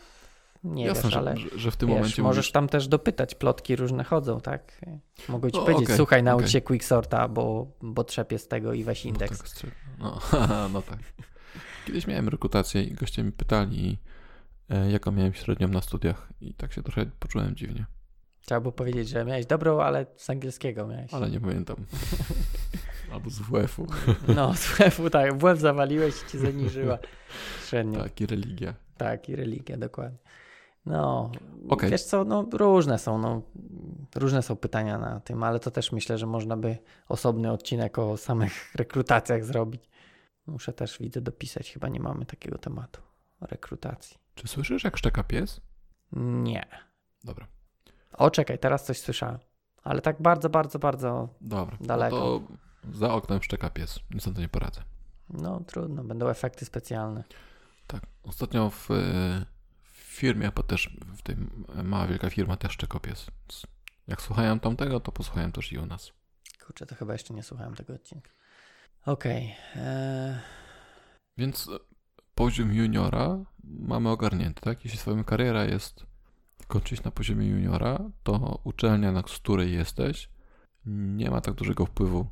nie 0.63 0.85
Jasne, 0.85 1.03
wiesz, 1.03 1.17
ale 1.17 1.37
że, 1.37 1.59
że, 1.59 1.71
w 1.71 1.77
tym 1.77 1.89
wiesz, 1.89 1.97
momencie 1.97 2.21
możesz 2.21 2.45
mówisz... 2.45 2.51
tam 2.51 2.67
też 2.67 2.87
dopytać, 2.87 3.35
plotki 3.35 3.75
różne 3.75 4.03
chodzą, 4.03 4.41
tak? 4.41 4.81
Mogę 5.29 5.51
ci 5.51 5.57
no, 5.57 5.63
powiedzieć, 5.63 5.85
okay, 5.85 5.97
słuchaj, 5.97 6.23
naucz 6.23 6.41
okay. 6.41 6.51
się 6.51 6.61
quicksorta, 6.61 7.27
bo, 7.27 7.67
bo 7.81 8.03
trzepie 8.03 8.39
z 8.39 8.47
tego 8.47 8.73
i 8.73 8.83
weź 8.83 9.05
no 9.05 9.09
indeks. 9.09 9.63
No 9.99 10.19
tak, 10.31 10.49
no, 10.49 10.69
no 10.69 10.81
tak. 10.81 10.99
Kiedyś 11.87 12.07
miałem 12.07 12.29
rekrutację 12.29 12.83
i 12.83 12.93
goście 12.93 13.23
mi 13.23 13.31
pytali 13.31 13.97
E, 14.69 14.91
jaką 14.91 15.11
miałem 15.11 15.33
średnią 15.33 15.67
na 15.67 15.81
studiach 15.81 16.29
i 16.41 16.53
tak 16.53 16.73
się 16.73 16.83
trochę 16.83 17.05
poczułem 17.19 17.55
dziwnie. 17.55 17.85
Trzeba 18.41 18.61
było 18.61 18.71
powiedzieć, 18.71 19.09
że 19.09 19.25
miałeś 19.25 19.45
dobrą, 19.45 19.81
ale 19.81 20.05
z 20.15 20.29
angielskiego 20.29 20.87
miałeś. 20.87 21.13
Ale 21.13 21.29
nie 21.29 21.39
pamiętam. 21.39 21.75
Albo 23.13 23.29
z 23.29 23.39
WF-u. 23.39 23.87
No, 24.35 24.53
z 24.53 24.67
WF-u 24.67 25.09
tak. 25.09 25.37
WF 25.37 25.59
zawaliłeś 25.59 26.23
i 26.23 26.31
ci 26.31 26.37
zaniżyła 26.37 26.97
średnio. 27.67 28.03
Tak, 28.03 28.21
i 28.21 28.25
religia. 28.25 28.73
Tak, 28.97 29.29
i 29.29 29.35
religia, 29.35 29.77
dokładnie. 29.77 30.17
No, 30.85 31.31
okay. 31.69 31.89
wiesz 31.89 32.03
co, 32.03 32.23
no 32.23 32.45
różne 32.51 32.99
są, 32.99 33.17
no, 33.17 33.41
różne 34.15 34.41
są 34.41 34.55
pytania 34.55 34.97
na 34.97 35.19
tym, 35.19 35.43
ale 35.43 35.59
to 35.59 35.71
też 35.71 35.91
myślę, 35.91 36.17
że 36.17 36.25
można 36.25 36.57
by 36.57 36.77
osobny 37.09 37.51
odcinek 37.51 37.99
o 37.99 38.17
samych 38.17 38.75
rekrutacjach 38.75 39.45
zrobić. 39.45 39.89
Muszę 40.47 40.73
też, 40.73 40.97
widzę, 40.99 41.21
dopisać, 41.21 41.71
chyba 41.71 41.87
nie 41.87 41.99
mamy 41.99 42.25
takiego 42.25 42.57
tematu 42.57 43.01
rekrutacji. 43.41 44.17
Czy 44.35 44.47
słyszysz, 44.47 44.83
jak 44.83 44.97
szczeka 44.97 45.23
pies? 45.23 45.61
Nie. 46.11 46.65
Dobra. 47.23 47.47
O, 48.13 48.31
czekaj, 48.31 48.59
teraz 48.59 48.85
coś 48.85 48.99
słyszałem. 48.99 49.39
Ale 49.83 50.01
tak 50.01 50.21
bardzo, 50.21 50.49
bardzo, 50.49 50.79
bardzo 50.79 51.29
Dobra. 51.41 51.77
daleko. 51.81 52.17
No 52.17 52.21
to 52.21 52.97
za 52.97 53.13
oknem 53.13 53.43
szczeka 53.43 53.69
pies. 53.69 53.99
Nic 54.11 54.27
na 54.27 54.33
to 54.33 54.41
nie 54.41 54.49
poradzę. 54.49 54.81
No 55.29 55.59
trudno, 55.59 56.03
będą 56.03 56.29
efekty 56.29 56.65
specjalne. 56.65 57.23
Tak. 57.87 58.01
Ostatnio 58.23 58.69
w, 58.69 58.87
w 59.83 59.91
firmie, 59.93 60.51
bo 60.55 60.63
też 60.63 60.97
w 61.17 61.21
tej 61.21 61.35
mała 61.83 62.07
wielka 62.07 62.29
firma 62.29 62.57
też 62.57 62.71
szczeka 62.71 62.99
pies. 62.99 63.27
Jak 64.07 64.21
słuchają 64.21 64.59
tamtego, 64.59 64.99
to 64.99 65.11
posłuchają 65.11 65.51
też 65.51 65.71
i 65.71 65.77
u 65.77 65.85
nas. 65.85 66.11
Kurczę, 66.65 66.85
to 66.85 66.95
chyba 66.95 67.13
jeszcze 67.13 67.33
nie 67.33 67.43
słuchałem 67.43 67.75
tego 67.75 67.93
odcinka. 67.93 68.31
Okej. 69.07 69.55
Okay. 69.71 69.83
Eee... 69.83 70.35
Więc 71.37 71.69
poziom 72.35 72.73
juniora 72.73 73.39
mamy 73.63 74.09
ogarnięty, 74.09 74.61
tak? 74.61 74.85
Jeśli 74.85 74.99
swoja 74.99 75.23
kariera 75.23 75.65
jest 75.65 76.05
kończyć 76.67 77.03
na 77.03 77.11
poziomie 77.11 77.47
juniora, 77.47 77.99
to 78.23 78.59
uczelnia, 78.63 79.11
na 79.11 79.23
której 79.23 79.73
jesteś, 79.73 80.29
nie 80.85 81.31
ma 81.31 81.41
tak 81.41 81.53
dużego 81.53 81.85
wpływu 81.85 82.27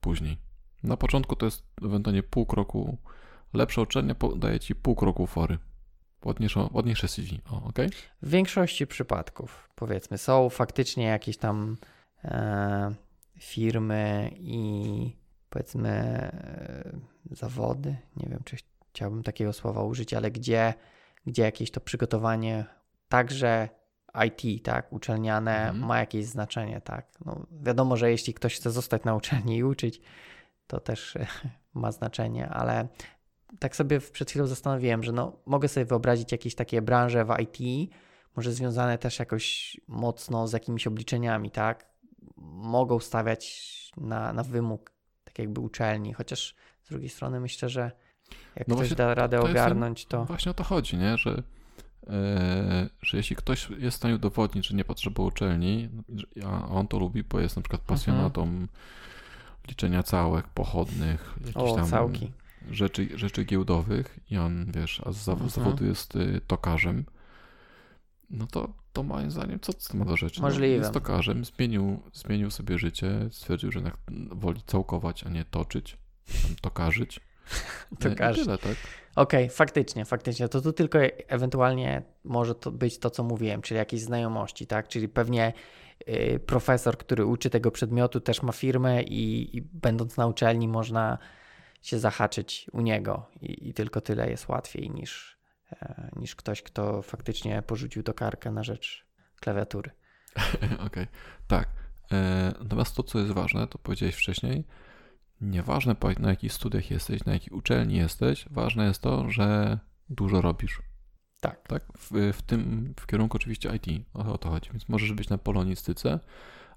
później. 0.00 0.38
Na 0.82 0.96
początku 0.96 1.36
to 1.36 1.46
jest 1.46 1.66
ewentualnie 1.82 2.22
pół 2.22 2.46
kroku, 2.46 2.98
lepsza 3.54 3.82
uczelnia 3.82 4.14
daje 4.36 4.60
ci 4.60 4.74
pół 4.74 4.94
kroku 4.94 5.26
fory. 5.26 5.58
Ładniejsze, 6.24 6.68
ładniejsze 6.72 7.08
CV, 7.08 7.40
o, 7.50 7.62
ok? 7.64 7.78
W 8.22 8.30
większości 8.30 8.86
przypadków, 8.86 9.70
powiedzmy, 9.74 10.18
są 10.18 10.48
faktycznie 10.48 11.04
jakieś 11.04 11.36
tam 11.36 11.76
e, 12.24 12.94
firmy 13.38 14.30
i 14.34 15.19
powiedzmy 15.50 15.90
e, 15.90 16.92
zawody, 17.30 17.96
nie 18.16 18.28
wiem, 18.28 18.40
czy 18.44 18.56
chciałbym 18.90 19.22
takiego 19.22 19.52
słowa 19.52 19.82
użyć, 19.82 20.14
ale 20.14 20.30
gdzie, 20.30 20.74
gdzie 21.26 21.42
jakieś 21.42 21.70
to 21.70 21.80
przygotowanie 21.80 22.64
także 23.08 23.68
IT, 24.26 24.64
tak, 24.64 24.92
uczelniane 24.92 25.68
Mhm. 25.68 25.86
ma 25.86 25.98
jakieś 25.98 26.26
znaczenie, 26.26 26.80
tak. 26.80 27.06
No, 27.24 27.46
wiadomo, 27.62 27.96
że 27.96 28.10
jeśli 28.10 28.34
ktoś 28.34 28.56
chce 28.56 28.70
zostać 28.70 29.04
na 29.04 29.14
uczelni 29.14 29.56
i 29.56 29.64
uczyć, 29.64 30.00
to 30.66 30.80
też 30.80 31.18
ma 31.74 31.92
znaczenie, 31.92 32.48
ale 32.48 32.88
tak 33.58 33.76
sobie 33.76 34.00
przed 34.00 34.30
chwilą 34.30 34.46
zastanowiłem, 34.46 35.02
że 35.02 35.12
no, 35.12 35.36
mogę 35.46 35.68
sobie 35.68 35.86
wyobrazić 35.86 36.32
jakieś 36.32 36.54
takie 36.54 36.82
branże 36.82 37.24
w 37.24 37.34
IT, 37.40 37.90
może 38.36 38.52
związane 38.52 38.98
też 38.98 39.18
jakoś 39.18 39.76
mocno 39.88 40.48
z 40.48 40.52
jakimiś 40.52 40.86
obliczeniami, 40.86 41.50
tak? 41.50 41.90
Mogą 42.36 43.00
stawiać 43.00 43.70
na, 43.96 44.32
na 44.32 44.42
wymóg 44.42 44.92
jakby 45.40 45.60
uczelni, 45.60 46.12
chociaż 46.12 46.54
z 46.82 46.88
drugiej 46.90 47.08
strony 47.08 47.40
myślę, 47.40 47.68
że 47.68 47.92
jak 48.56 48.68
No 48.68 48.74
ktoś 48.74 48.88
właśnie 48.88 48.96
da 48.96 49.14
radę 49.14 49.38
to 49.38 49.50
ogarnąć, 49.50 50.06
to 50.06 50.24
Właśnie 50.24 50.50
o 50.50 50.54
to 50.54 50.64
chodzi, 50.64 50.96
nie? 50.96 51.18
Że, 51.18 51.42
e, 52.06 52.88
że 53.02 53.16
jeśli 53.16 53.36
ktoś 53.36 53.70
jest 53.78 53.96
w 53.96 53.98
stanie 54.00 54.14
udowodnić, 54.14 54.66
że 54.66 54.76
nie 54.76 54.84
potrzeba 54.84 55.22
uczelni, 55.22 55.88
a 56.46 56.68
on 56.68 56.88
to 56.88 56.98
lubi, 56.98 57.22
bo 57.22 57.40
jest 57.40 57.56
na 57.56 57.62
przykład 57.62 57.80
Mhm. 57.80 57.98
pasjonatą 57.98 58.66
liczenia 59.68 60.02
całek, 60.02 60.48
pochodnych, 60.48 61.34
jakichś 61.40 61.70
o, 61.72 61.76
tam 61.76 61.86
całki. 61.88 62.32
rzeczy, 62.70 63.08
rzeczy 63.18 63.44
giełdowych 63.44 64.18
i 64.30 64.38
on, 64.38 64.72
wiesz, 64.72 65.02
a 65.06 65.12
z 65.12 65.28
Mhm. 65.28 65.50
zawodu 65.50 65.84
jest 65.86 66.16
y, 66.16 66.40
tokarzem, 66.46 67.04
no 68.30 68.46
to, 68.46 68.68
to 68.92 69.02
moim 69.02 69.30
zdaniem 69.30 69.60
co 69.60 69.72
z 69.72 69.88
tym 69.88 70.00
ma 70.00 70.06
do 70.06 70.16
rzeczy? 70.16 70.42
Możliwe. 70.42 70.76
No, 70.76 70.82
jest 70.82 70.92
tokarzem, 70.92 71.44
zmienił, 71.44 72.02
zmienił 72.12 72.50
sobie 72.50 72.78
życie, 72.78 73.28
stwierdził, 73.30 73.72
że 73.72 73.78
jednak 73.78 73.96
woli 74.30 74.62
całkować, 74.66 75.24
a 75.24 75.28
nie 75.28 75.44
toczyć, 75.44 75.98
tokarzyć. 76.60 77.20
E, 77.92 78.10
Tokarzyć. 78.10 78.42
I 78.42 78.44
tyle, 78.44 78.58
tak? 78.58 78.76
Okej, 79.16 79.48
faktycznie, 79.48 80.04
faktycznie. 80.04 80.48
To 80.48 80.60
tu 80.60 80.72
tylko 80.72 80.98
ewentualnie 81.28 82.02
może 82.24 82.54
to 82.54 82.72
być 82.72 82.98
to, 82.98 83.10
co 83.10 83.24
mówiłem, 83.24 83.62
czyli 83.62 83.78
jakieś 83.78 84.00
znajomości, 84.00 84.66
tak? 84.66 84.88
Czyli 84.88 85.08
pewnie 85.08 85.52
y, 86.08 86.40
profesor, 86.46 86.98
który 86.98 87.24
uczy 87.24 87.50
tego 87.50 87.70
przedmiotu, 87.70 88.20
też 88.20 88.42
ma 88.42 88.52
firmę 88.52 89.02
i, 89.02 89.56
i 89.56 89.62
będąc 89.62 90.16
na 90.16 90.26
uczelni 90.26 90.68
można 90.68 91.18
się 91.82 91.98
zahaczyć 91.98 92.66
u 92.72 92.80
niego 92.80 93.26
i, 93.40 93.68
i 93.68 93.74
tylko 93.74 94.00
tyle 94.00 94.30
jest 94.30 94.48
łatwiej 94.48 94.90
niż, 94.90 95.38
e, 95.38 95.39
niż 96.16 96.36
ktoś, 96.36 96.62
kto 96.62 97.02
faktycznie 97.02 97.62
porzucił 97.62 98.02
tokarkę 98.02 98.50
na 98.50 98.62
rzecz 98.62 99.06
klawiatury. 99.40 99.90
Okej, 100.86 101.06
tak. 101.46 101.68
E, 102.12 102.52
natomiast 102.62 102.96
to, 102.96 103.02
co 103.02 103.18
jest 103.18 103.32
ważne, 103.32 103.66
to 103.66 103.78
powiedziałeś 103.78 104.14
wcześniej, 104.14 104.64
nieważne 105.40 105.96
na 106.18 106.28
jakich 106.28 106.52
studiach 106.52 106.90
jesteś, 106.90 107.24
na 107.24 107.32
jakiej 107.32 107.52
uczelni 107.52 107.96
jesteś, 107.96 108.46
ważne 108.50 108.86
jest 108.86 109.02
to, 109.02 109.30
że 109.30 109.78
dużo 110.08 110.40
robisz. 110.40 110.82
Tak. 111.40 111.68
Tak? 111.68 111.82
W, 111.98 112.32
w 112.32 112.42
tym, 112.42 112.94
w 113.00 113.06
kierunku 113.06 113.36
oczywiście 113.36 113.76
IT, 113.76 114.06
o, 114.14 114.32
o 114.32 114.38
to 114.38 114.50
chodzi. 114.50 114.70
Więc 114.70 114.88
możesz 114.88 115.12
być 115.12 115.28
na 115.28 115.38
polonistyce, 115.38 116.20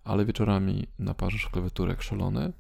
ale 0.04 0.26
wieczorami 0.26 0.88
naparzysz 1.00 1.50
klawiaturek 1.50 2.02
szalony 2.02 2.54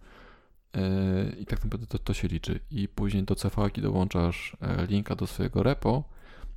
e, 0.74 1.30
i 1.39 1.46
tak 1.46 1.63
naprawdę 1.63 1.88
to, 1.88 1.98
to 1.98 2.13
się 2.13 2.28
liczy. 2.28 2.60
I 2.72 2.88
później 2.88 3.24
do 3.24 3.36
CV-ki 3.36 3.82
dołączasz 3.82 4.58
e, 4.62 4.86
linka 4.86 5.15
do 5.15 5.28
swojego 5.28 5.63
repo 5.63 6.12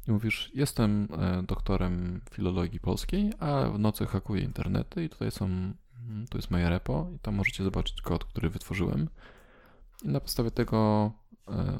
i 0.08 0.12
mówisz, 0.12 0.50
jestem 0.54 1.08
e, 1.18 1.42
doktorem 1.42 2.20
filologii 2.30 2.80
polskiej, 2.80 3.32
a 3.38 3.68
w 3.68 3.78
nocy 3.78 4.06
hakuję 4.06 4.42
internety 4.42 5.04
i 5.04 5.08
tutaj 5.08 5.30
są, 5.30 5.44
mm, 5.44 6.26
tu 6.30 6.38
jest 6.38 6.50
moje 6.50 6.68
repo 6.68 7.10
i 7.16 7.18
tam 7.18 7.34
możecie 7.34 7.64
zobaczyć 7.64 8.02
kod, 8.02 8.24
który 8.24 8.50
wytworzyłem. 8.50 9.08
I 10.04 10.08
na 10.08 10.20
podstawie 10.20 10.50
tego 10.50 11.12
e, 11.48 11.78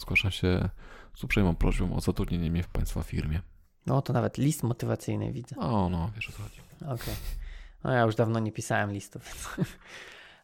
zgłaszam 0.00 0.30
się 0.30 0.68
z 1.14 1.24
uprzejmą 1.24 1.56
prośbą 1.56 1.96
o 1.96 2.00
zatrudnienie 2.00 2.50
mnie 2.50 2.62
w 2.62 2.68
Państwa 2.68 3.02
firmie. 3.02 3.40
No 3.86 4.02
to 4.02 4.12
nawet 4.12 4.38
list 4.38 4.62
motywacyjny 4.62 5.32
widzę. 5.32 5.56
O, 5.56 5.88
no, 5.90 6.10
wiesz 6.14 6.28
o 6.28 6.32
co 6.32 6.42
chodzi. 6.42 6.60
Okej. 6.80 7.14
No 7.84 7.92
ja 7.92 8.02
już 8.02 8.14
dawno 8.14 8.38
nie 8.38 8.52
pisałem 8.52 8.92
listów, 8.92 9.24
więc... 9.24 9.68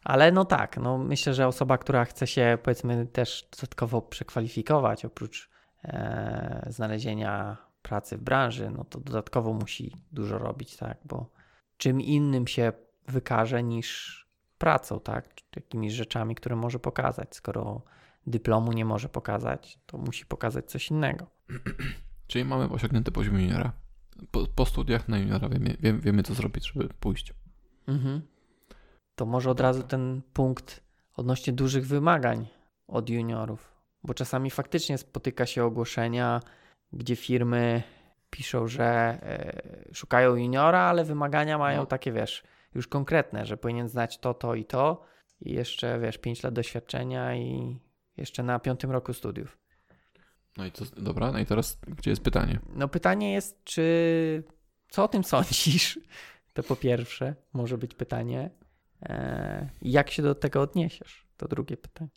Ale 0.03 0.31
no 0.31 0.45
tak, 0.45 0.77
no 0.77 0.97
myślę, 0.97 1.33
że 1.33 1.47
osoba, 1.47 1.77
która 1.77 2.05
chce 2.05 2.27
się 2.27 2.57
powiedzmy 2.63 3.05
też 3.05 3.47
dodatkowo 3.51 4.01
przekwalifikować, 4.01 5.05
oprócz 5.05 5.52
e, 5.83 6.67
znalezienia 6.69 7.57
pracy 7.81 8.17
w 8.17 8.21
branży, 8.21 8.71
no 8.77 8.83
to 8.83 8.99
dodatkowo 8.99 9.53
musi 9.53 9.95
dużo 10.11 10.37
robić, 10.37 10.77
tak, 10.77 10.97
bo 11.05 11.29
czym 11.77 12.01
innym 12.01 12.47
się 12.47 12.73
wykaże 13.07 13.63
niż 13.63 14.23
pracą, 14.57 14.99
tak, 14.99 15.35
czy 15.35 15.43
jakimiś 15.55 15.93
rzeczami, 15.93 16.35
które 16.35 16.55
może 16.55 16.79
pokazać. 16.79 17.35
Skoro 17.35 17.81
dyplomu 18.27 18.71
nie 18.71 18.85
może 18.85 19.09
pokazać, 19.09 19.79
to 19.85 19.97
musi 19.97 20.25
pokazać 20.25 20.71
coś 20.71 20.91
innego. 20.91 21.27
Czyli 22.27 22.45
mamy 22.45 22.69
osiągnięty 22.69 23.11
poziom 23.11 23.39
juniora. 23.39 23.71
Po, 24.31 24.47
po 24.55 24.65
studiach 24.65 25.09
na 25.09 25.17
juniora 25.17 25.49
wiemy, 25.49 25.77
wiemy, 25.79 25.99
wiemy, 25.99 26.23
co 26.23 26.33
zrobić, 26.33 26.71
żeby 26.71 26.89
pójść. 26.89 27.33
Mhm. 27.87 28.21
To 29.15 29.25
może 29.25 29.49
od 29.49 29.59
razu 29.59 29.83
ten 29.83 30.21
punkt 30.33 30.83
odnośnie 31.15 31.53
dużych 31.53 31.87
wymagań 31.87 32.47
od 32.87 33.09
juniorów, 33.09 33.72
bo 34.03 34.13
czasami 34.13 34.51
faktycznie 34.51 34.97
spotyka 34.97 35.45
się 35.45 35.63
ogłoszenia, 35.63 36.39
gdzie 36.93 37.15
firmy 37.15 37.83
piszą, 38.29 38.67
że 38.67 38.85
e, 38.85 39.61
szukają 39.93 40.35
juniora, 40.35 40.79
ale 40.79 41.03
wymagania 41.03 41.57
mają 41.57 41.79
No. 41.79 41.85
takie, 41.85 42.11
wiesz, 42.11 42.43
już 42.75 42.87
konkretne, 42.87 43.45
że 43.45 43.57
powinien 43.57 43.89
znać 43.89 44.17
to, 44.17 44.33
to 44.33 44.55
i 44.55 44.65
to 44.65 45.05
i 45.41 45.53
jeszcze, 45.53 45.99
wiesz, 45.99 46.17
5 46.17 46.43
lat 46.43 46.53
doświadczenia 46.53 47.35
i 47.35 47.79
jeszcze 48.17 48.43
na 48.43 48.59
piątym 48.59 48.91
roku 48.91 49.13
studiów. 49.13 49.57
No 50.57 50.65
i 50.65 50.71
co, 50.71 50.85
dobra, 50.85 51.31
no 51.31 51.39
i 51.39 51.45
teraz 51.45 51.79
gdzie 51.87 52.09
jest 52.09 52.23
pytanie? 52.23 52.59
No 52.75 52.87
pytanie 52.87 53.33
jest, 53.33 53.63
czy 53.63 54.43
co 54.89 55.03
o 55.03 55.07
tym 55.07 55.23
sądzisz? 55.33 55.99
To 56.53 56.63
po 56.63 56.75
pierwsze 56.75 57.35
może 57.53 57.77
być 57.77 57.93
pytanie. 57.95 58.49
E, 59.01 59.69
Jak 59.81 60.11
się 60.11 60.23
do 60.23 60.35
tego 60.35 60.61
odniesiesz? 60.61 61.27
To 61.37 61.47
drugie 61.47 61.77
pytanie. 61.77 62.09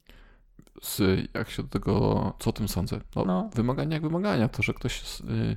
Z, 0.83 1.01
jak 1.35 1.51
się 1.51 1.63
do 1.63 1.69
tego, 1.69 2.33
co 2.39 2.51
o 2.51 2.53
tym 2.53 2.69
sądzę? 2.69 3.01
No, 3.17 3.25
No. 3.25 3.51
Wymagania 3.55 3.95
jak 3.95 4.03
wymagania. 4.03 4.49
To, 4.49 4.63
że 4.63 4.75
ktoś 4.75 5.01
s- 5.03 5.21
y, 5.21 5.57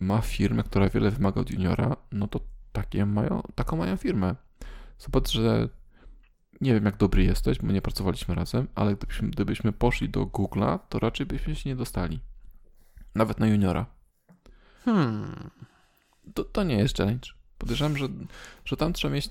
ma 0.00 0.20
firmę, 0.20 0.62
która 0.62 0.88
wiele 0.88 1.10
wymaga 1.10 1.40
od 1.40 1.50
juniora, 1.50 1.96
no 2.12 2.28
to 2.28 2.40
takie 2.72 3.06
mają, 3.06 3.42
taką 3.54 3.76
mają 3.76 3.96
firmę. 3.96 4.34
Zobacz, 4.98 5.30
że 5.32 5.68
nie 6.60 6.74
wiem, 6.74 6.84
jak 6.84 6.96
dobry 6.96 7.24
jesteś, 7.24 7.58
bo 7.58 7.72
nie 7.72 7.82
pracowaliśmy 7.82 8.34
razem, 8.34 8.68
ale 8.74 8.96
gdybyśmy, 8.96 9.28
gdybyśmy 9.30 9.72
poszli 9.72 10.08
do 10.08 10.26
Google'a, 10.26 10.78
to 10.88 10.98
raczej 10.98 11.26
byśmy 11.26 11.54
się 11.56 11.70
nie 11.70 11.76
dostali. 11.76 12.20
Nawet 13.14 13.40
na 13.40 13.46
juniora. 13.46 13.86
Hmm. 14.84 15.50
To, 16.34 16.44
to 16.44 16.62
nie 16.64 16.76
jest 16.76 16.96
challenge. 16.96 17.28
Podejrzewam, 17.58 17.96
że, 17.96 18.08
że, 18.64 18.76
tam 18.76 18.92
trzeba 18.92 19.14
mieć, 19.14 19.26
e, 19.26 19.30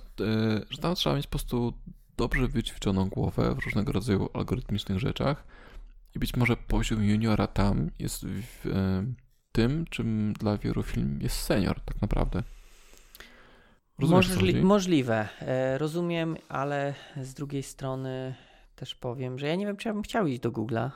że 0.70 0.78
tam 0.78 0.96
trzeba 0.96 1.16
mieć 1.16 1.28
po 1.28 1.32
prostu 1.32 1.74
dobrze 2.18 2.48
wyćwiczoną 2.48 3.10
głowę 3.10 3.56
w 3.56 3.60
różnego 3.60 3.92
rodzaju 3.92 4.30
algorytmicznych 4.34 5.00
rzeczach 5.00 5.44
i 6.16 6.20
być 6.20 6.36
może 6.36 6.58
poziom 6.58 7.04
juniora 7.04 7.48
tam 7.48 7.90
jest 8.00 8.26
w, 8.26 8.66
e, 8.68 9.04
tym, 9.52 9.86
czym 9.90 10.34
dla 10.34 10.58
wielu 10.58 10.84
film 10.84 11.20
jest 11.22 11.36
senior 11.36 11.80
tak 11.82 12.02
naprawdę. 12.02 12.44
Rozumiesz, 14.00 14.30
Możli- 14.30 14.64
możliwe. 14.64 15.28
E, 15.42 15.78
rozumiem, 15.78 16.38
ale 16.50 16.94
z 17.22 17.34
drugiej 17.34 17.64
strony 17.64 18.36
też 18.76 18.96
powiem, 18.96 19.40
że 19.40 19.48
ja 19.48 19.56
nie 19.56 19.66
wiem, 19.66 19.78
czy 19.78 19.88
ja 19.88 19.94
bym 19.94 20.04
chciał 20.04 20.28
iść 20.28 20.40
do 20.40 20.52
Google'a, 20.52 20.90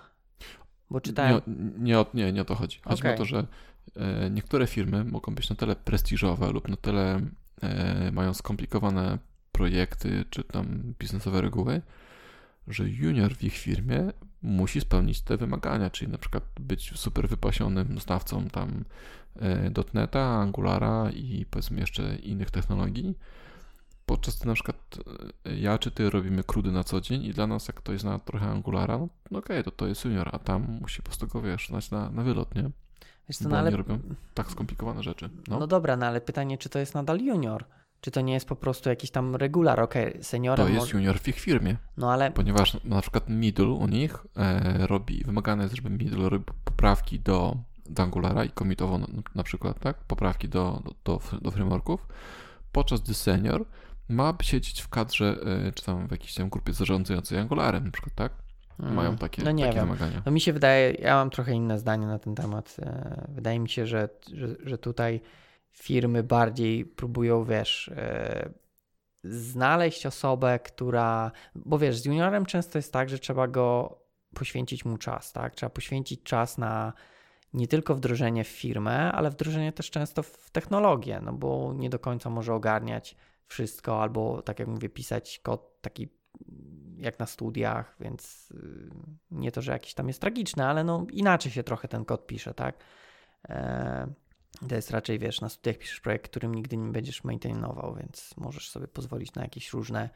bo 0.90 1.02
czytałem. 1.02 1.42
Nie, 1.48 1.54
nie, 1.80 2.00
o- 2.00 2.06
nie, 2.14 2.32
nie 2.34 2.42
o 2.42 2.46
to 2.46 2.56
chodzi. 2.56 2.80
Chodzi 2.84 3.04
mi 3.04 3.10
o 3.10 3.18
to, 3.18 3.26
że 3.26 3.48
e, 3.96 4.30
niektóre 4.30 4.68
firmy 4.68 5.04
mogą 5.04 5.36
być 5.36 5.50
na 5.50 5.56
tyle 5.56 5.76
prestiżowe 5.76 6.52
lub 6.52 6.68
na 6.68 6.76
tyle 6.78 7.22
mają 8.12 8.34
skomplikowane 8.34 9.18
projekty 9.58 10.26
czy 10.30 10.44
tam 10.44 10.94
biznesowe 11.00 11.42
reguły, 11.42 11.82
że 12.68 12.90
junior 12.90 13.36
w 13.36 13.44
ich 13.44 13.58
firmie 13.58 14.12
musi 14.42 14.82
spełnić 14.82 15.22
te 15.22 15.38
wymagania, 15.38 15.90
czyli 15.90 16.12
na 16.12 16.18
przykład 16.18 16.44
być 16.60 17.00
super 17.00 17.30
wypasionym 17.30 18.00
znawcą 18.00 18.48
tam 18.50 18.84
e, 19.42 19.72
.NETA, 19.94 20.20
Angulara 20.20 21.12
i 21.12 21.46
powiedzmy 21.50 21.80
jeszcze 21.80 22.16
innych 22.16 22.52
technologii, 22.52 23.18
podczas 24.06 24.40
gdy 24.40 24.48
na 24.48 24.54
przykład 24.54 25.00
e, 25.46 25.56
ja 25.56 25.78
czy 25.78 25.92
ty 25.92 26.10
robimy 26.10 26.44
krudy 26.44 26.72
na 26.72 26.84
co 26.84 27.02
dzień 27.02 27.24
i 27.24 27.34
dla 27.34 27.48
nas 27.48 27.68
jak 27.68 27.78
ktoś 27.78 28.00
zna 28.00 28.20
trochę 28.20 28.46
Angulara, 28.46 28.98
no, 28.98 29.10
no 29.32 29.40
okej, 29.40 29.64
to 29.64 29.72
to 29.72 29.88
jest 29.88 30.06
junior, 30.06 30.30
a 30.32 30.40
tam 30.40 30.78
musi 30.82 31.02
po 31.02 31.06
prostu 31.06 31.28
go 31.28 31.42
wiesz, 31.42 31.68
znać 31.68 31.92
na, 31.92 32.10
na 32.10 32.24
wylot, 32.24 32.56
nie? 32.56 32.70
Wiesz 33.30 33.38
co, 33.38 33.50
no, 33.50 33.58
ale, 33.58 33.72
robią 33.72 34.00
tak 34.34 34.52
skomplikowane 34.52 35.04
rzeczy. 35.04 35.30
No, 35.48 35.60
no 35.60 35.68
dobra, 35.68 35.98
no 35.98 36.06
ale 36.06 36.22
pytanie, 36.22 36.58
czy 36.58 36.70
to 36.70 36.80
jest 36.80 36.94
nadal 36.94 37.20
junior? 37.20 37.66
Czy 38.02 38.12
to 38.12 38.22
nie 38.22 38.34
jest 38.34 38.48
po 38.48 38.56
prostu 38.56 38.90
jakiś 38.90 39.12
tam 39.12 39.36
regular? 39.36 39.80
Okej, 39.80 40.18
seniorem 40.22 40.66
to 40.68 40.74
jest 40.74 40.80
może- 40.86 40.98
junior 40.98 41.20
w 41.20 41.28
ich 41.28 41.40
firmie, 41.40 41.78
No 41.98 42.12
ale 42.12 42.32
ponieważ 42.32 42.78
na 42.84 43.02
przykład 43.02 43.30
middle 43.30 43.68
u 43.68 43.88
nich 43.88 44.26
e, 44.38 44.88
robi, 44.88 45.24
wymagane 45.26 45.64
jest, 45.64 45.76
żeby 45.76 45.90
middle 45.90 46.30
robił 46.30 46.54
poprawki 46.66 47.20
do, 47.20 47.58
do 47.90 48.04
Angulara 48.04 48.44
i 48.46 48.50
komitował 48.50 48.98
na, 49.00 49.08
na 49.36 49.44
przykład, 49.44 49.80
tak, 49.80 49.98
poprawki 49.98 50.50
do, 50.50 50.84
do, 51.06 51.20
do 51.42 51.52
frameworków, 51.52 52.08
podczas 52.72 53.02
gdy 53.02 53.14
senior 53.14 53.66
ma 54.10 54.34
siedzieć 54.42 54.82
w 54.82 54.90
kadrze, 54.90 55.36
e, 55.68 55.72
czy 55.72 55.86
tam 55.86 56.08
w 56.08 56.12
jakiejś 56.12 56.34
tam 56.34 56.50
grupie 56.50 56.74
zarządzającej 56.74 57.40
Angularem 57.40 57.86
na 57.86 57.92
przykład, 57.92 58.16
tak? 58.16 58.32
Mają 58.80 59.08
mm, 59.10 59.18
takie, 59.18 59.44
no 59.44 59.52
nie 59.52 59.66
takie 59.66 59.76
wiem. 59.76 59.86
wymagania. 59.86 60.22
No 60.26 60.32
mi 60.32 60.42
się 60.42 60.54
wydaje, 60.54 60.92
ja 60.92 61.16
mam 61.16 61.30
trochę 61.30 61.54
inne 61.54 61.80
zdanie 61.80 62.08
na 62.08 62.20
ten 62.20 62.36
temat. 62.36 62.76
E, 62.82 63.26
Wydaje 63.30 63.60
mi 63.60 63.70
się, 63.70 63.88
że, 63.88 64.10
że, 64.34 64.48
że 64.66 64.78
tutaj 64.78 65.22
firmy 65.72 66.24
bardziej 66.24 66.86
próbują, 66.86 67.44
wiesz, 67.44 67.92
e, 67.96 68.50
znaleźć 69.24 70.06
osobę, 70.06 70.60
która. 70.60 71.32
Bo 71.56 71.80
wiesz, 71.80 71.98
z 71.98 72.06
juniorem 72.06 72.46
często 72.46 72.78
jest 72.78 72.94
tak, 72.94 73.10
że 73.10 73.20
trzeba 73.20 73.48
go 73.48 73.98
poświęcić 74.36 74.86
mu 74.86 74.98
czas, 74.98 75.34
tak? 75.34 75.56
Trzeba 75.56 75.70
poświęcić 75.70 76.24
czas 76.24 76.58
na 76.58 76.94
nie 77.54 77.68
tylko 77.68 77.96
wdrożenie 77.96 78.44
w 78.44 78.48
firmę, 78.48 79.12
ale 79.12 79.30
wdrożenie 79.30 79.72
też 79.72 79.92
często 79.92 80.24
w 80.24 80.50
technologię, 80.52 81.20
no 81.24 81.34
bo 81.34 81.74
nie 81.74 81.90
do 81.90 82.00
końca 82.00 82.30
może 82.30 82.54
ogarniać 82.54 83.16
wszystko, 83.48 84.02
albo 84.02 84.42
tak 84.42 84.60
jak 84.60 84.68
mówię, 84.68 84.90
pisać 84.90 85.40
kod 85.40 85.82
taki 85.82 86.10
jak 86.98 87.20
na 87.20 87.26
studiach, 87.26 87.96
więc 88.00 88.52
y, 88.52 88.90
nie 89.32 89.52
to, 89.52 89.62
że 89.62 89.72
jakiś 89.72 89.94
tam 89.94 90.08
jest 90.08 90.22
tragiczny, 90.22 90.66
ale 90.66 90.84
no 90.84 91.06
inaczej 91.12 91.52
się 91.52 91.64
trochę 91.64 91.88
ten 91.88 92.06
kod 92.06 92.28
pisze, 92.28 92.54
tak? 92.54 92.78
E, 93.50 94.08
to 94.70 94.76
jest 94.76 94.92
raczej, 94.92 95.20
wiesz, 95.20 95.42
na 95.42 95.50
studiach 95.50 95.78
piszesz 95.78 96.00
projekt, 96.00 96.32
którym 96.32 96.56
nigdy 96.56 96.78
nie 96.78 96.92
będziesz 96.92 97.24
maintainował, 97.24 97.96
więc 97.96 98.34
możesz 98.38 98.70
sobie 98.70 98.88
pozwolić 98.88 99.34
na 99.34 99.42
jakieś 99.42 99.74
różne 99.74 100.10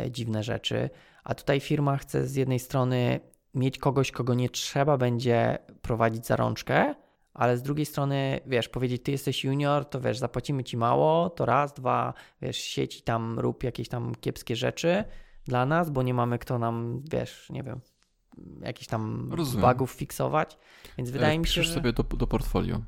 e, 0.00 0.10
dziwne 0.10 0.42
rzeczy. 0.42 0.90
A 1.24 1.34
tutaj 1.34 1.60
firma 1.60 1.96
chce 1.96 2.26
z 2.26 2.34
jednej 2.34 2.58
strony 2.58 3.20
mieć 3.54 3.78
kogoś, 3.78 4.10
kogo 4.10 4.34
nie 4.34 4.48
trzeba 4.48 4.96
będzie 4.96 5.58
prowadzić 5.82 6.26
za 6.26 6.36
rączkę, 6.36 6.94
ale 7.34 7.56
z 7.56 7.62
drugiej 7.62 7.86
strony, 7.86 8.40
wiesz, 8.46 8.68
powiedzieć, 8.68 9.02
ty 9.02 9.10
jesteś 9.10 9.44
junior, 9.44 9.84
to 9.84 10.00
wiesz, 10.00 10.18
zapłacimy 10.18 10.64
ci 10.64 10.76
mało, 10.76 11.30
to 11.30 11.46
raz, 11.46 11.72
dwa, 11.72 12.14
wiesz, 12.42 12.56
sieci 12.56 13.02
tam 13.02 13.38
rób 13.38 13.62
jakieś 13.62 13.88
tam 13.88 14.14
kiepskie 14.14 14.56
rzeczy 14.56 15.04
dla 15.46 15.66
nas, 15.66 15.90
bo 15.90 16.02
nie 16.02 16.14
mamy 16.14 16.38
kto 16.38 16.58
nam, 16.58 17.02
wiesz, 17.12 17.50
nie 17.50 17.62
wiem, 17.62 17.80
jakichś 18.60 18.86
tam 18.86 19.32
Rozumiem. 19.32 19.70
bugów 19.70 19.90
fiksować, 19.90 20.58
więc 20.98 21.10
wydaje 21.10 21.38
mi 21.38 21.46
się, 21.46 21.62
że... 21.62 21.74
sobie 21.74 21.92
do, 21.92 22.02
do 22.02 22.26
portfolio. 22.26 22.80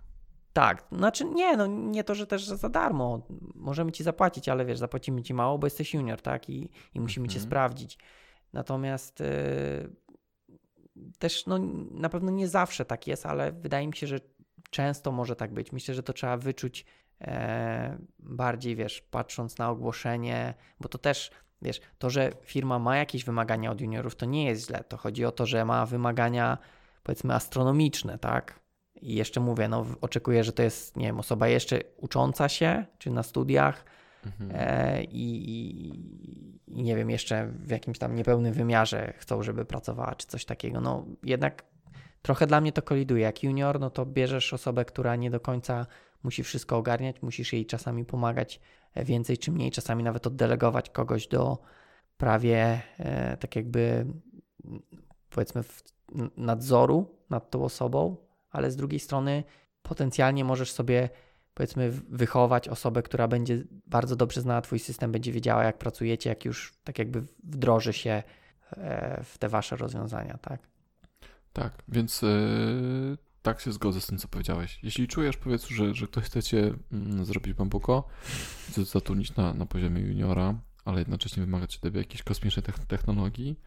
Tak, 0.56 0.84
znaczy 0.92 1.24
nie, 1.24 1.56
no 1.56 1.66
nie 1.66 2.04
to, 2.04 2.14
że 2.14 2.26
też 2.26 2.44
za 2.46 2.68
darmo, 2.68 3.26
możemy 3.54 3.92
ci 3.92 4.04
zapłacić, 4.04 4.48
ale 4.48 4.64
wiesz, 4.64 4.78
zapłacimy 4.78 5.22
ci 5.22 5.34
mało, 5.34 5.58
bo 5.58 5.66
jesteś 5.66 5.94
junior, 5.94 6.22
tak, 6.22 6.50
i, 6.50 6.70
i 6.94 7.00
musimy 7.00 7.24
mhm. 7.24 7.34
cię 7.34 7.46
sprawdzić. 7.46 7.98
Natomiast... 8.52 9.20
Yy 9.20 9.96
też 11.18 11.46
no, 11.46 11.58
na 11.90 12.08
pewno 12.08 12.30
nie 12.30 12.48
zawsze 12.48 12.84
tak 12.84 13.06
jest, 13.06 13.26
ale 13.26 13.52
wydaje 13.52 13.86
mi 13.86 13.96
się, 13.96 14.06
że 14.06 14.20
często 14.70 15.12
może 15.12 15.36
tak 15.36 15.52
być. 15.52 15.72
Myślę, 15.72 15.94
że 15.94 16.02
to 16.02 16.12
trzeba 16.12 16.36
wyczuć 16.36 16.84
e, 17.20 17.98
bardziej, 18.18 18.76
wiesz, 18.76 19.00
patrząc 19.00 19.58
na 19.58 19.70
ogłoszenie, 19.70 20.54
bo 20.80 20.88
to 20.88 20.98
też, 20.98 21.30
wiesz, 21.62 21.80
to, 21.98 22.10
że 22.10 22.32
firma 22.42 22.78
ma 22.78 22.96
jakieś 22.96 23.24
wymagania 23.24 23.70
od 23.70 23.80
juniorów, 23.80 24.16
to 24.16 24.26
nie 24.26 24.44
jest 24.44 24.66
źle. 24.66 24.84
To 24.88 24.96
chodzi 24.96 25.24
o 25.24 25.32
to, 25.32 25.46
że 25.46 25.64
ma 25.64 25.86
wymagania, 25.86 26.58
powiedzmy, 27.02 27.34
astronomiczne, 27.34 28.18
tak? 28.18 28.65
I 29.02 29.14
jeszcze 29.14 29.40
mówię, 29.40 29.68
no, 29.68 29.86
oczekuję, 30.00 30.44
że 30.44 30.52
to 30.52 30.62
jest, 30.62 30.96
nie 30.96 31.06
wiem, 31.06 31.18
osoba 31.18 31.48
jeszcze 31.48 31.80
ucząca 31.96 32.48
się, 32.48 32.84
czy 32.98 33.10
na 33.10 33.22
studiach, 33.22 33.84
mhm. 34.26 34.50
e, 34.54 35.04
i, 35.04 35.50
i, 35.50 35.92
nie 36.68 36.96
wiem, 36.96 37.10
jeszcze 37.10 37.46
w 37.46 37.70
jakimś 37.70 37.98
tam 37.98 38.14
niepełnym 38.14 38.52
wymiarze 38.52 39.12
chcą, 39.18 39.42
żeby 39.42 39.64
pracowała, 39.64 40.14
czy 40.14 40.26
coś 40.26 40.44
takiego. 40.44 40.80
No, 40.80 41.06
jednak 41.22 41.64
trochę 42.22 42.46
dla 42.46 42.60
mnie 42.60 42.72
to 42.72 42.82
koliduje. 42.82 43.22
Jak 43.22 43.42
junior, 43.42 43.80
no 43.80 43.90
to 43.90 44.06
bierzesz 44.06 44.52
osobę, 44.52 44.84
która 44.84 45.16
nie 45.16 45.30
do 45.30 45.40
końca 45.40 45.86
musi 46.22 46.42
wszystko 46.42 46.76
ogarniać, 46.76 47.22
musisz 47.22 47.52
jej 47.52 47.66
czasami 47.66 48.04
pomagać 48.04 48.60
e, 48.94 49.04
więcej 49.04 49.38
czy 49.38 49.52
mniej, 49.52 49.70
czasami 49.70 50.02
nawet 50.02 50.26
oddelegować 50.26 50.90
kogoś 50.90 51.26
do 51.26 51.58
prawie 52.16 52.80
e, 52.98 53.36
tak 53.36 53.56
jakby 53.56 54.06
powiedzmy 55.30 55.64
nadzoru 56.36 57.16
nad 57.30 57.50
tą 57.50 57.64
osobą, 57.64 58.16
ale 58.56 58.70
z 58.70 58.76
drugiej 58.76 59.00
strony 59.00 59.44
potencjalnie 59.82 60.44
możesz 60.44 60.72
sobie 60.72 61.08
powiedzmy 61.54 61.90
wychować 62.08 62.68
osobę, 62.68 63.02
która 63.02 63.28
będzie 63.28 63.64
bardzo 63.86 64.16
dobrze 64.16 64.40
znała 64.40 64.60
Twój 64.60 64.78
system, 64.78 65.12
będzie 65.12 65.32
wiedziała, 65.32 65.64
jak 65.64 65.78
pracujecie, 65.78 66.30
jak 66.30 66.44
już 66.44 66.74
tak 66.84 66.98
jakby 66.98 67.22
wdroży 67.44 67.92
się 67.92 68.22
e, 68.76 69.24
w 69.24 69.38
te 69.38 69.48
Wasze 69.48 69.76
rozwiązania, 69.76 70.38
tak? 70.38 70.60
Tak, 71.52 71.82
więc 71.88 72.22
yy, 72.22 73.18
tak 73.42 73.60
się 73.60 73.72
zgodzę 73.72 74.00
z 74.00 74.06
tym, 74.06 74.18
co 74.18 74.28
powiedziałeś. 74.28 74.78
Jeśli 74.82 75.08
czujesz, 75.08 75.36
powiedz, 75.36 75.66
że, 75.68 75.94
że 75.94 76.06
ktoś 76.06 76.24
chce 76.24 76.42
Cię 76.42 76.74
mm, 76.92 77.24
zrobić 77.24 77.54
bambuko, 77.54 78.08
zatrudnić 78.76 79.36
na, 79.36 79.54
na 79.54 79.66
poziomie 79.66 80.00
juniora, 80.00 80.54
ale 80.84 80.98
jednocześnie 80.98 81.44
wymagać 81.44 81.76
od 81.76 81.82
Ciebie 81.82 82.00
jakiejś 82.00 82.22
kosmicznej 82.22 82.64
technologii, 82.88 83.60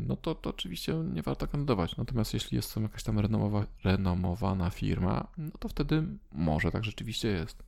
no 0.00 0.16
to, 0.16 0.34
to 0.34 0.50
oczywiście 0.50 0.94
nie 0.94 1.22
warto 1.22 1.46
kandydować. 1.46 1.96
Natomiast 1.96 2.34
jeśli 2.34 2.56
jest 2.56 2.74
to 2.74 2.80
jakaś 2.80 3.02
tam 3.02 3.18
renomowa, 3.18 3.66
renomowana 3.84 4.70
firma, 4.70 5.26
no 5.38 5.50
to 5.58 5.68
wtedy 5.68 6.02
może 6.32 6.70
tak 6.70 6.84
rzeczywiście 6.84 7.28
jest. 7.28 7.62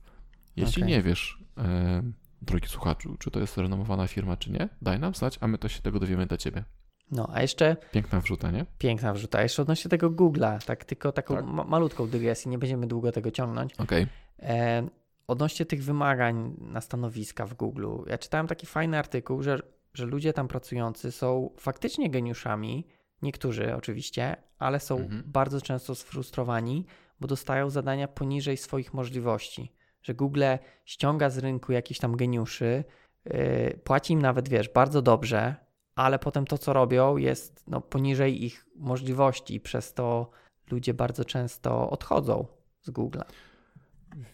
Jeśli 0.55 0.83
okay. 0.83 0.89
nie 0.95 1.01
wiesz, 1.01 1.43
e, 1.57 2.03
drogi 2.41 2.67
słuchaczu, 2.67 3.17
czy 3.19 3.31
to 3.31 3.39
jest 3.39 3.57
renomowana 3.57 4.07
firma, 4.07 4.37
czy 4.37 4.51
nie, 4.51 4.69
daj 4.81 4.99
nam 4.99 5.15
znać, 5.15 5.37
a 5.41 5.47
my 5.47 5.57
to 5.57 5.67
się 5.67 5.81
tego 5.81 5.99
dowiemy 5.99 6.25
dla 6.25 6.37
ciebie. 6.37 6.63
No, 7.11 7.29
a 7.33 7.41
jeszcze. 7.41 7.77
Piękna 7.91 8.21
wrzuta, 8.21 8.51
nie? 8.51 8.65
Piękna 8.77 9.13
wrzuta. 9.13 9.39
A 9.39 9.41
jeszcze 9.41 9.61
odnośnie 9.61 9.89
tego 9.89 10.11
Google'a, 10.11 10.65
tak 10.65 10.85
tylko 10.85 11.11
taką 11.11 11.35
tak. 11.35 11.45
Ma 11.45 11.63
malutką 11.63 12.07
dygresję, 12.07 12.51
nie 12.51 12.57
będziemy 12.57 12.87
długo 12.87 13.11
tego 13.11 13.31
ciągnąć. 13.31 13.73
Okej. 13.73 14.03
Okay. 14.03 14.49
E, 14.49 14.87
odnośnie 15.27 15.65
tych 15.65 15.83
wymagań 15.83 16.55
na 16.59 16.81
stanowiska 16.81 17.45
w 17.45 17.53
Google, 17.53 17.87
ja 18.07 18.17
czytałem 18.17 18.47
taki 18.47 18.65
fajny 18.65 18.97
artykuł, 18.97 19.43
że 19.43 19.59
że 19.93 20.05
ludzie 20.05 20.33
tam 20.33 20.47
pracujący 20.47 21.11
są 21.11 21.49
faktycznie 21.57 22.09
geniuszami, 22.09 22.87
niektórzy 23.21 23.75
oczywiście, 23.75 24.35
ale 24.59 24.79
są 24.79 24.97
mhm. 24.97 25.23
bardzo 25.25 25.61
często 25.61 25.95
sfrustrowani, 25.95 26.85
bo 27.19 27.27
dostają 27.27 27.69
zadania 27.69 28.07
poniżej 28.07 28.57
swoich 28.57 28.93
możliwości. 28.93 29.71
Że 30.01 30.13
Google 30.13 30.43
ściąga 30.85 31.29
z 31.29 31.37
rynku 31.37 31.71
jakichś 31.71 31.99
tam 31.99 32.15
geniuszy, 32.15 32.83
yy, 33.25 33.79
płaci 33.83 34.13
im 34.13 34.21
nawet, 34.21 34.49
wiesz, 34.49 34.69
bardzo 34.69 35.01
dobrze, 35.01 35.55
ale 35.95 36.19
potem 36.19 36.45
to, 36.45 36.57
co 36.57 36.73
robią, 36.73 37.17
jest 37.17 37.63
no, 37.67 37.81
poniżej 37.81 38.43
ich 38.43 38.65
możliwości, 38.75 39.59
przez 39.59 39.93
to 39.93 40.29
ludzie 40.71 40.93
bardzo 40.93 41.25
często 41.25 41.89
odchodzą 41.89 42.45
z 42.81 42.89
Google. 42.89 43.19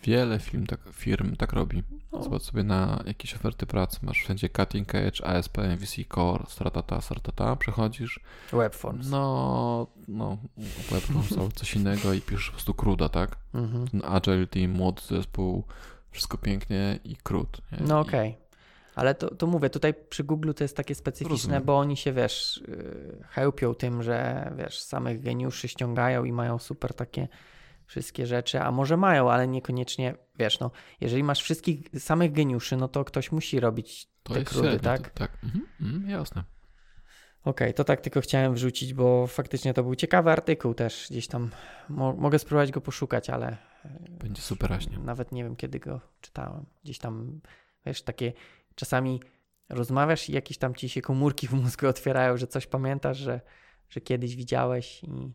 Wiele 0.04 0.40
film 0.40 0.68
tak, 0.68 0.80
firm 0.92 1.36
tak 1.36 1.54
robi. 1.54 1.84
No. 2.12 2.24
Zobacz 2.24 2.42
sobie 2.42 2.64
na 2.64 3.04
jakieś 3.06 3.36
oferty 3.36 3.66
pracy, 3.66 4.00
masz 4.02 4.18
wszędzie 4.18 4.50
Cutting 4.50 4.96
Edge, 4.96 5.22
ASP, 5.22 5.58
MVC 5.58 5.96
Core, 6.16 6.46
Stratata, 6.48 7.02
Stratata, 7.02 7.56
przechodzisz. 7.56 8.20
Webforms. 8.54 9.10
No, 9.10 9.88
no, 10.08 10.38
Webforms 10.92 11.32
albo 11.32 11.52
coś 11.52 11.76
innego 11.76 12.14
i 12.14 12.22
piszesz 12.22 12.46
po 12.46 12.52
prostu 12.52 12.74
CRUDa, 12.74 13.10
tak? 13.10 13.38
Mhm. 13.54 13.88
Agile 14.04 14.48
Team, 14.48 14.72
młody 14.72 15.02
zespół, 15.10 15.64
wszystko 16.12 16.38
pięknie 16.38 17.00
i 17.04 17.16
CRUD. 17.16 17.62
Nie? 17.72 17.88
No 17.88 18.00
okej. 18.00 18.30
Okay. 18.30 18.50
Ale 18.96 19.16
to, 19.16 19.36
to 19.36 19.48
mówię, 19.48 19.70
tutaj 19.70 19.94
przy 20.10 20.24
Google 20.24 20.52
to 20.54 20.64
jest 20.64 20.78
takie 20.78 20.96
specyficzne, 20.96 21.36
Rozumiem. 21.36 21.64
bo 21.64 21.80
oni 21.80 21.98
się, 21.98 22.14
wiesz, 22.14 22.58
y, 22.58 23.24
chełpią 23.30 23.76
tym, 23.76 24.04
że, 24.04 24.52
wiesz, 24.58 24.80
samych 24.80 25.22
geniuszy 25.22 25.68
ściągają 25.68 26.24
i 26.24 26.32
mają 26.32 26.60
super 26.60 26.94
takie 26.94 27.28
wszystkie 27.90 28.26
rzeczy, 28.26 28.62
a 28.62 28.72
może 28.72 28.98
mają, 28.98 29.32
ale 29.32 29.48
niekoniecznie, 29.48 30.16
wiesz, 30.40 30.60
no, 30.60 30.72
jeżeli 31.02 31.24
masz 31.24 31.42
wszystkich 31.42 31.90
samych 32.00 32.32
geniuszy, 32.32 32.78
no 32.78 32.88
to 32.88 33.06
ktoś 33.06 33.32
musi 33.32 33.60
robić 33.60 34.08
to 34.24 34.34
te 34.34 34.44
krudy, 34.44 34.80
tak? 34.80 35.10
To, 35.10 35.20
tak, 35.20 35.32
mhm, 35.44 35.66
mhm, 35.82 36.10
jasne. 36.10 36.44
Okej, 37.42 37.68
okay, 37.68 37.74
to 37.74 37.84
tak 37.84 38.02
tylko 38.02 38.22
chciałem 38.22 38.54
wrzucić, 38.54 38.94
bo 38.94 39.28
faktycznie 39.28 39.74
to 39.74 39.84
był 39.84 39.96
ciekawy 39.96 40.32
artykuł 40.32 40.74
też, 40.74 41.08
gdzieś 41.10 41.28
tam, 41.28 41.50
mo 41.90 42.14
mogę 42.14 42.40
spróbować 42.40 42.72
go 42.72 42.82
poszukać, 42.82 43.30
ale... 43.30 43.58
Będzie 44.10 44.42
super 44.42 44.70
raźnie. 44.70 44.98
Nawet 44.98 45.32
nie 45.32 45.44
wiem, 45.44 45.56
kiedy 45.56 45.80
go 45.80 46.02
czytałem. 46.22 46.66
Gdzieś 46.84 47.00
tam, 47.00 47.42
wiesz, 47.86 48.02
takie 48.02 48.34
czasami 48.76 49.22
rozmawiasz 49.70 50.30
i 50.30 50.34
jakieś 50.34 50.58
tam 50.58 50.76
ci 50.76 50.90
się 50.90 51.02
komórki 51.02 51.48
w 51.48 51.54
mózgu 51.54 51.88
otwierają, 51.96 52.38
że 52.38 52.48
coś 52.48 52.68
pamiętasz, 52.68 53.18
że, 53.18 53.42
że 53.90 54.02
kiedyś 54.02 54.36
widziałeś 54.36 55.04
i 55.04 55.32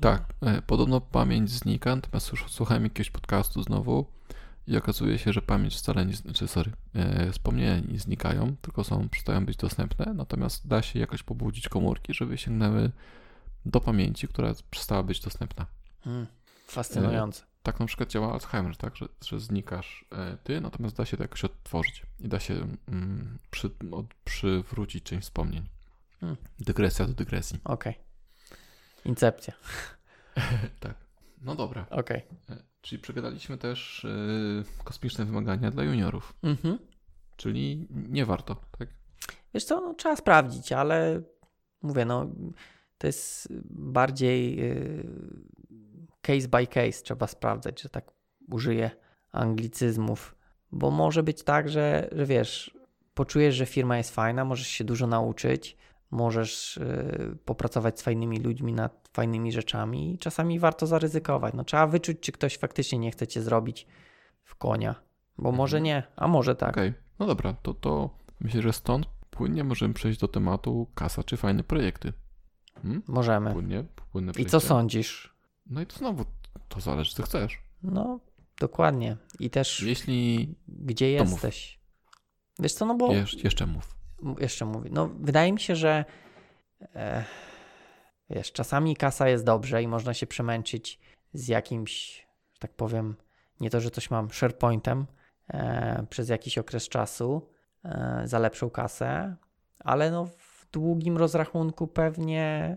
tak, 0.00 0.34
e, 0.40 0.62
podobno 0.62 1.00
pamięć 1.00 1.50
znika, 1.50 1.96
natomiast 1.96 2.32
już 2.32 2.44
słuchałem 2.52 2.84
jakiegoś 2.84 3.10
podcastu 3.10 3.62
znowu 3.62 4.06
i 4.66 4.76
okazuje 4.76 5.18
się, 5.18 5.32
że 5.32 5.42
pamięć 5.42 5.76
wcale 5.76 6.06
nie, 6.06 6.14
znaczy 6.14 6.48
sorry, 6.48 6.72
e, 6.94 7.32
wspomnienia 7.32 7.80
nie 7.80 7.98
znikają, 7.98 8.56
tylko 8.60 8.84
są, 8.84 9.08
przestają 9.08 9.46
być 9.46 9.56
dostępne, 9.56 10.14
natomiast 10.14 10.68
da 10.68 10.82
się 10.82 10.98
jakoś 10.98 11.22
pobudzić 11.22 11.68
komórki, 11.68 12.14
żeby 12.14 12.38
sięgnęły 12.38 12.90
do 13.66 13.80
pamięci, 13.80 14.28
która 14.28 14.52
przestała 14.70 15.02
być 15.02 15.20
dostępna. 15.20 15.66
Hmm, 16.04 16.26
fascynujące. 16.66 17.42
E, 17.42 17.46
tak 17.62 17.80
na 17.80 17.86
przykład 17.86 18.10
działa 18.10 18.32
Alzheimer, 18.32 18.76
tak, 18.76 18.96
że, 18.96 19.06
że 19.24 19.40
znikasz 19.40 20.04
ty, 20.44 20.60
natomiast 20.60 20.96
da 20.96 21.04
się 21.04 21.16
to 21.16 21.22
jakoś 21.22 21.44
odtworzyć 21.44 22.02
i 22.20 22.28
da 22.28 22.40
się 22.40 22.54
mm, 22.88 23.38
przy, 23.50 23.70
od, 23.92 24.06
przywrócić 24.24 25.04
część 25.04 25.22
wspomnień. 25.22 25.68
Hmm. 26.20 26.36
Dygresja 26.60 27.06
do 27.06 27.12
dygresji. 27.12 27.60
Okej. 27.64 27.92
Okay. 27.92 28.03
Incepcja. 29.04 29.54
tak. 30.80 30.94
No 31.42 31.54
dobra. 31.54 31.86
Okej. 31.90 32.22
Okay. 32.44 32.62
Czyli 32.80 33.02
przegadaliśmy 33.02 33.58
też 33.58 34.06
yy, 34.58 34.84
kosmiczne 34.84 35.24
wymagania 35.24 35.70
dla 35.70 35.82
juniorów. 35.82 36.34
Mhm. 36.42 36.78
Czyli 37.36 37.86
nie 37.90 38.26
warto, 38.26 38.56
tak? 38.78 38.88
Wiesz 39.54 39.64
co, 39.64 39.80
no, 39.80 39.94
trzeba 39.94 40.16
sprawdzić, 40.16 40.72
ale 40.72 41.22
mówię, 41.82 42.04
no 42.04 42.26
to 42.98 43.06
jest 43.06 43.48
bardziej 43.70 44.56
yy, 44.56 45.04
case 46.20 46.48
by 46.48 46.66
case 46.66 47.02
trzeba 47.02 47.26
sprawdzać, 47.26 47.82
że 47.82 47.88
tak 47.88 48.10
użyję 48.50 48.90
anglicyzmów, 49.32 50.36
bo 50.72 50.90
może 50.90 51.22
być 51.22 51.42
tak, 51.42 51.68
że, 51.68 52.08
że 52.12 52.26
wiesz, 52.26 52.78
poczujesz, 53.14 53.54
że 53.54 53.66
firma 53.66 53.98
jest 53.98 54.14
fajna, 54.14 54.44
możesz 54.44 54.68
się 54.68 54.84
dużo 54.84 55.06
nauczyć, 55.06 55.76
możesz 56.14 56.76
yy, 57.28 57.36
popracować 57.44 57.98
z 57.98 58.02
fajnymi 58.02 58.38
ludźmi 58.40 58.72
nad 58.72 59.08
fajnymi 59.12 59.52
rzeczami 59.52 60.14
i 60.14 60.18
czasami 60.18 60.58
warto 60.58 60.86
zaryzykować. 60.86 61.54
No, 61.54 61.64
trzeba 61.64 61.86
wyczuć, 61.86 62.20
czy 62.20 62.32
ktoś 62.32 62.58
faktycznie 62.58 62.98
nie 62.98 63.10
chce 63.10 63.26
cię 63.26 63.42
zrobić 63.42 63.86
w 64.44 64.54
konia, 64.56 64.94
bo 65.38 65.48
Mhm. 65.48 65.56
może 65.56 65.80
nie, 65.80 66.02
a 66.16 66.28
może 66.28 66.54
tak. 66.56 66.70
Okej, 66.70 66.94
no 67.18 67.26
dobra, 67.26 67.52
to, 67.62 67.74
to 67.74 68.10
myślę, 68.40 68.62
że 68.62 68.72
stąd 68.72 69.06
płynnie 69.30 69.64
możemy 69.64 69.94
przejść 69.94 70.20
do 70.20 70.28
tematu 70.28 70.86
kasa 70.94 71.22
czy 71.22 71.36
fajne 71.36 71.64
projekty. 71.64 72.12
Hmm? 72.82 73.02
Możemy. 73.08 73.52
Płynnie, 73.52 73.84
płynne 74.12 74.30
I 74.30 74.34
przejście. 74.34 74.50
co 74.50 74.60
sądzisz? 74.60 75.34
No 75.66 75.80
i 75.80 75.86
to 75.86 75.96
znowu, 75.96 76.24
to 76.68 76.80
zależy, 76.80 77.14
co 77.14 77.22
chcesz. 77.22 77.58
No, 77.82 78.20
dokładnie. 78.60 79.16
I 79.40 79.50
też 79.50 79.82
Jeśli... 79.82 80.54
gdzie 80.68 81.18
to 81.18 81.24
mów. 81.24 81.32
jesteś. 81.32 81.80
Wiesz 82.58 82.72
co, 82.72 82.86
no 82.86 82.94
bo 82.94 83.12
Jesz, 83.12 83.44
jeszcze 83.44 83.66
mów. 83.66 83.94
Jeszcze 84.38 84.64
mówię, 84.64 84.90
no 84.92 85.10
wydaje 85.20 85.52
mi 85.52 85.60
się, 85.60 85.76
że 85.76 86.04
e, 86.94 87.24
wiesz, 88.30 88.52
czasami 88.52 88.96
kasa 88.96 89.28
jest 89.28 89.44
dobrze 89.44 89.82
i 89.82 89.88
można 89.88 90.14
się 90.14 90.26
przemęczyć 90.26 91.00
z 91.32 91.48
jakimś, 91.48 92.26
że 92.52 92.60
tak 92.60 92.74
powiem, 92.74 93.16
nie 93.60 93.70
to, 93.70 93.80
że 93.80 93.90
coś 93.90 94.10
mam 94.10 94.30
SharePointem 94.30 95.06
e, 95.48 96.06
przez 96.10 96.28
jakiś 96.28 96.58
okres 96.58 96.88
czasu 96.88 97.48
e, 97.84 98.22
za 98.24 98.38
lepszą 98.38 98.70
kasę, 98.70 99.36
ale 99.80 100.10
no 100.10 100.26
w 100.26 100.66
długim 100.72 101.16
rozrachunku 101.16 101.86
pewnie 101.86 102.76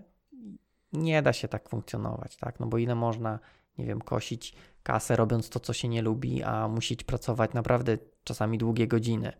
nie 0.93 1.21
da 1.21 1.33
się 1.33 1.47
tak 1.47 1.69
funkcjonować, 1.69 2.37
tak? 2.37 2.59
No 2.59 2.67
bo 2.67 2.77
ile 2.77 2.95
można, 2.95 3.39
nie 3.77 3.85
wiem, 3.85 4.01
kosić 4.01 4.55
kasę 4.83 5.15
robiąc 5.15 5.49
to, 5.49 5.59
co 5.59 5.73
się 5.73 5.87
nie 5.87 6.01
lubi, 6.01 6.43
a 6.43 6.67
musieć 6.67 7.03
pracować 7.03 7.53
naprawdę 7.53 7.97
czasami 8.23 8.57
długie 8.57 8.87
godziny 8.87 9.33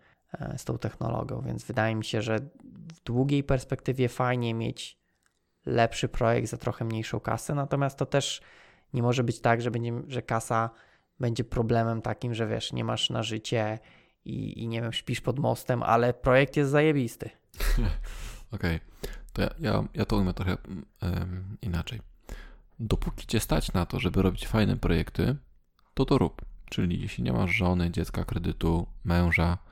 z 0.58 0.66
tą 0.66 0.78
technologią, 0.78 1.42
więc 1.42 1.64
wydaje 1.64 1.96
mi 1.96 2.06
się, 2.06 2.22
że 2.22 2.40
w 2.94 3.04
długiej 3.04 3.44
perspektywie 3.44 4.10
fajnie 4.10 4.54
mieć 4.54 4.98
lepszy 5.66 6.10
projekt 6.10 6.50
za 6.50 6.58
trochę 6.58 6.86
mniejszą 6.86 7.20
kasę, 7.20 7.56
natomiast 7.56 7.98
to 7.98 8.06
też 8.06 8.42
nie 8.94 9.04
może 9.04 9.24
być 9.24 9.40
tak, 9.40 9.62
że, 9.62 9.72
będzie, 9.72 9.94
że 10.08 10.22
kasa 10.22 10.70
będzie 11.20 11.44
problemem 11.44 12.02
takim, 12.02 12.34
że 12.34 12.48
wiesz, 12.48 12.74
nie 12.74 12.84
masz 12.84 13.10
na 13.10 13.24
życie 13.24 13.80
i, 14.26 14.64
i 14.64 14.68
nie 14.68 14.82
wiem, 14.82 14.94
śpisz 14.94 15.22
pod 15.22 15.40
mostem, 15.40 15.84
ale 15.84 16.14
projekt 16.14 16.58
jest 16.58 16.72
zajebisty. 16.72 17.30
Okej, 18.56 18.80
to 19.34 19.42
ja, 19.42 19.50
ja, 19.60 19.84
ja 19.94 20.06
to 20.06 20.18
ujmę 20.18 20.34
trochę 20.34 20.58
em, 21.02 21.58
inaczej. 21.62 22.02
Dopóki 22.80 23.28
cię 23.28 23.40
stać 23.40 23.74
na 23.74 23.86
to, 23.86 24.00
żeby 24.00 24.22
robić 24.22 24.48
fajne 24.48 24.78
projekty, 24.78 25.36
to 25.94 26.06
to 26.06 26.18
rób. 26.18 26.42
Czyli 26.70 27.02
jeśli 27.02 27.24
nie 27.24 27.34
masz 27.34 27.52
żony, 27.52 27.92
dziecka, 27.92 28.26
kredytu, 28.26 28.88
męża 29.04 29.58
e, 29.64 29.67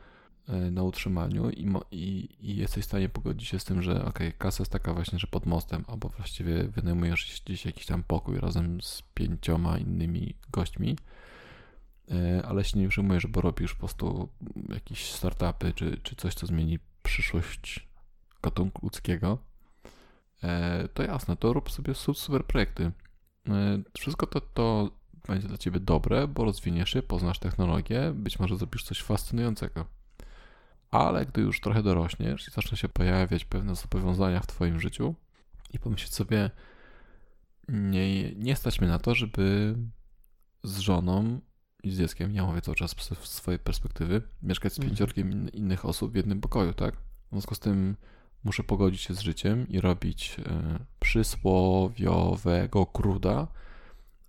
na 0.71 0.83
utrzymaniu 0.83 1.49
i, 1.49 1.73
i, 1.91 2.29
i 2.51 2.55
jesteś 2.57 2.83
w 2.83 2.87
stanie 2.87 3.09
pogodzić 3.09 3.49
się 3.49 3.59
z 3.59 3.63
tym, 3.63 3.81
że 3.81 4.05
okej, 4.05 4.33
kasa 4.33 4.61
jest 4.61 4.71
taka 4.71 4.93
właśnie, 4.93 5.19
że 5.19 5.27
pod 5.27 5.45
mostem, 5.45 5.85
albo 5.87 6.09
właściwie 6.09 6.63
wynajmujesz 6.63 7.41
gdzieś 7.45 7.65
jakiś 7.65 7.85
tam 7.85 8.03
pokój 8.03 8.39
razem 8.39 8.81
z 8.81 9.03
pięcioma 9.13 9.77
innymi 9.77 10.35
gośćmi, 10.51 10.97
e, 12.11 12.43
ale 12.45 12.63
się 12.63 12.79
nie 12.79 12.87
przejmujesz, 12.89 13.27
bo 13.27 13.41
robisz 13.41 13.73
po 13.73 13.79
prostu 13.79 14.29
jakieś 14.69 15.11
startupy, 15.11 15.73
czy, 15.73 15.97
czy 16.03 16.15
coś, 16.15 16.33
co 16.33 16.47
zmieni 16.47 16.79
przyszłość 17.03 17.87
gatunku 18.43 18.79
ludzkiego, 18.85 19.37
e, 20.43 20.87
to 20.93 21.03
jasne, 21.03 21.37
to 21.37 21.53
rób 21.53 21.71
sobie 21.71 21.93
su- 21.93 22.13
super 22.13 22.45
projekty. 22.45 22.91
E, 23.49 23.79
Wszystko 23.97 24.27
to, 24.27 24.41
to 24.41 24.91
będzie 25.27 25.47
dla 25.47 25.57
ciebie 25.57 25.79
dobre, 25.79 26.27
bo 26.27 26.45
rozwiniesz 26.45 26.89
się, 26.89 27.03
poznasz 27.03 27.39
technologię, 27.39 28.11
być 28.15 28.39
może 28.39 28.57
zrobisz 28.57 28.83
coś 28.83 29.01
fascynującego. 29.01 29.94
Ale 30.91 31.25
gdy 31.25 31.41
już 31.41 31.61
trochę 31.61 31.83
dorośniesz 31.83 32.47
i 32.47 32.51
zaczną 32.51 32.75
się 32.77 32.89
pojawiać 32.89 33.45
pewne 33.45 33.75
zobowiązania 33.75 34.39
w 34.39 34.47
twoim 34.47 34.79
życiu 34.79 35.15
i 35.73 35.79
pomyśleć 35.79 36.13
sobie, 36.13 36.51
nie, 37.69 38.35
nie 38.35 38.55
stać 38.55 38.81
mnie 38.81 38.89
na 38.89 38.99
to, 38.99 39.15
żeby 39.15 39.75
z 40.63 40.77
żoną 40.79 41.39
i 41.83 41.91
z 41.91 41.97
dzieckiem, 41.97 42.35
ja 42.35 42.45
mówię 42.45 42.61
cały 42.61 42.75
czas 42.75 42.91
z 43.21 43.29
swojej 43.29 43.59
perspektywy, 43.59 44.21
mieszkać 44.41 44.73
z 44.73 44.77
Mhm. 44.79 44.89
pięciorkiem 44.89 45.31
in- 45.31 45.47
innych 45.47 45.85
osób 45.85 46.11
w 46.11 46.15
jednym 46.15 46.41
pokoju, 46.41 46.73
tak? 46.73 46.95
W 46.95 47.29
związku 47.31 47.55
z 47.55 47.59
tym 47.59 47.95
muszę 48.43 48.63
pogodzić 48.63 49.01
się 49.01 49.13
z 49.13 49.19
życiem 49.19 49.67
i 49.67 49.79
robić 49.81 50.37
e, 50.45 50.79
przysłowiowego 50.99 52.85
kruda, 52.85 53.47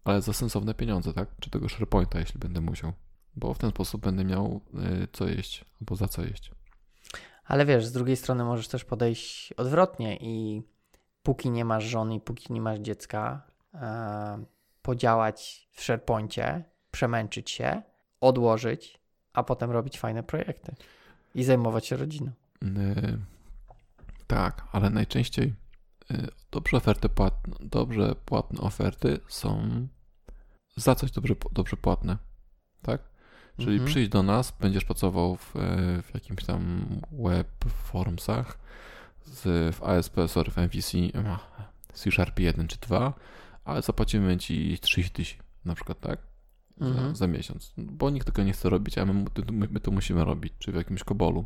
ale 0.05 0.23
za 0.23 0.33
sensowne 0.33 0.75
pieniądze, 0.75 1.13
tak? 1.13 1.29
Czy 1.41 1.51
tego 1.51 1.69
SharePointa, 1.69 2.19
jeśli 2.21 2.41
będę 2.41 2.61
musiał. 2.61 2.93
Bo 3.37 3.55
w 3.55 3.59
ten 3.59 3.71
sposób 3.71 4.03
będę 4.03 4.25
miał 4.25 4.61
e, 4.75 5.07
co 5.13 5.29
jeść, 5.29 5.65
albo 5.81 5.97
za 5.97 6.09
co 6.09 6.23
jeść. 6.23 6.51
Ale 7.45 7.67
wiesz, 7.67 7.87
z 7.87 7.93
drugiej 7.93 8.17
strony 8.17 8.45
możesz 8.45 8.69
też 8.69 8.85
podejść 8.85 9.53
odwrotnie 9.53 10.17
i 10.17 10.63
póki 11.23 11.51
nie 11.51 11.65
masz 11.65 11.85
żony, 11.85 12.21
póki 12.21 12.53
nie 12.53 12.61
masz 12.61 12.79
dziecka, 12.79 13.43
e, 13.75 14.45
podziałać 14.83 15.69
w 15.73 15.83
SharePoincie, 15.83 16.65
przemęczyć 16.91 17.51
się, 17.51 17.83
odłożyć, 18.21 19.01
a 19.33 19.43
potem 19.43 19.71
robić 19.71 19.99
fajne 19.99 20.23
projekty 20.23 20.75
i 21.35 21.45
zajmować 21.45 21.87
się 21.87 21.97
rodziną. 21.97 22.31
E, 22.63 23.19
tak, 24.27 24.65
ale 24.73 24.91
najczęściej 24.91 25.55
e, 26.11 26.29
dobrze, 26.51 26.77
oferty 26.77 27.09
płatne, 27.09 27.55
dobrze 27.61 28.15
płatne 28.25 28.61
oferty 28.61 29.21
są 29.29 29.69
za 30.77 30.95
coś 30.95 31.11
dobrze, 31.11 31.35
dobrze 31.53 31.77
płatne, 31.77 32.17
tak? 32.83 33.16
Czyli 33.57 33.73
Mhm. 33.73 33.87
przyjdź 33.91 34.09
do 34.09 34.23
nas, 34.23 34.53
będziesz 34.61 34.85
pracował 34.85 35.37
w, 35.37 35.57
e, 35.57 35.61
w 36.03 36.11
jakimś 36.15 36.45
tam 36.45 36.87
web 37.13 37.49
formsach, 37.85 38.59
z, 39.25 39.75
w 39.77 39.83
ASP, 39.83 40.17
sorry, 40.27 40.51
w 40.51 40.59
MVC, 40.59 40.99
C 41.93 42.11
Sharp 42.11 42.39
1 42.41 42.69
czy 42.69 42.77
2, 42.81 43.13
ale 43.65 43.83
zapłacimy 43.83 44.37
ci 44.39 44.79
30 44.79 45.13
tysięcy 45.13 45.43
na 45.65 45.75
przykład, 45.75 46.01
tak? 46.01 46.19
Za, 46.81 46.87
Mhm. 46.87 47.17
za 47.17 47.27
miesiąc. 47.27 47.73
Bo 47.79 48.11
nikt 48.11 48.27
tego 48.27 48.43
nie 48.43 48.53
chce 48.53 48.71
robić, 48.71 48.99
a 48.99 49.07
my, 49.07 49.13
my, 49.53 49.69
my 49.71 49.81
to 49.81 49.91
musimy 49.91 50.25
robić, 50.25 50.53
czy 50.59 50.73
w 50.73 50.75
jakimś 50.75 51.05
kobolu. 51.05 51.45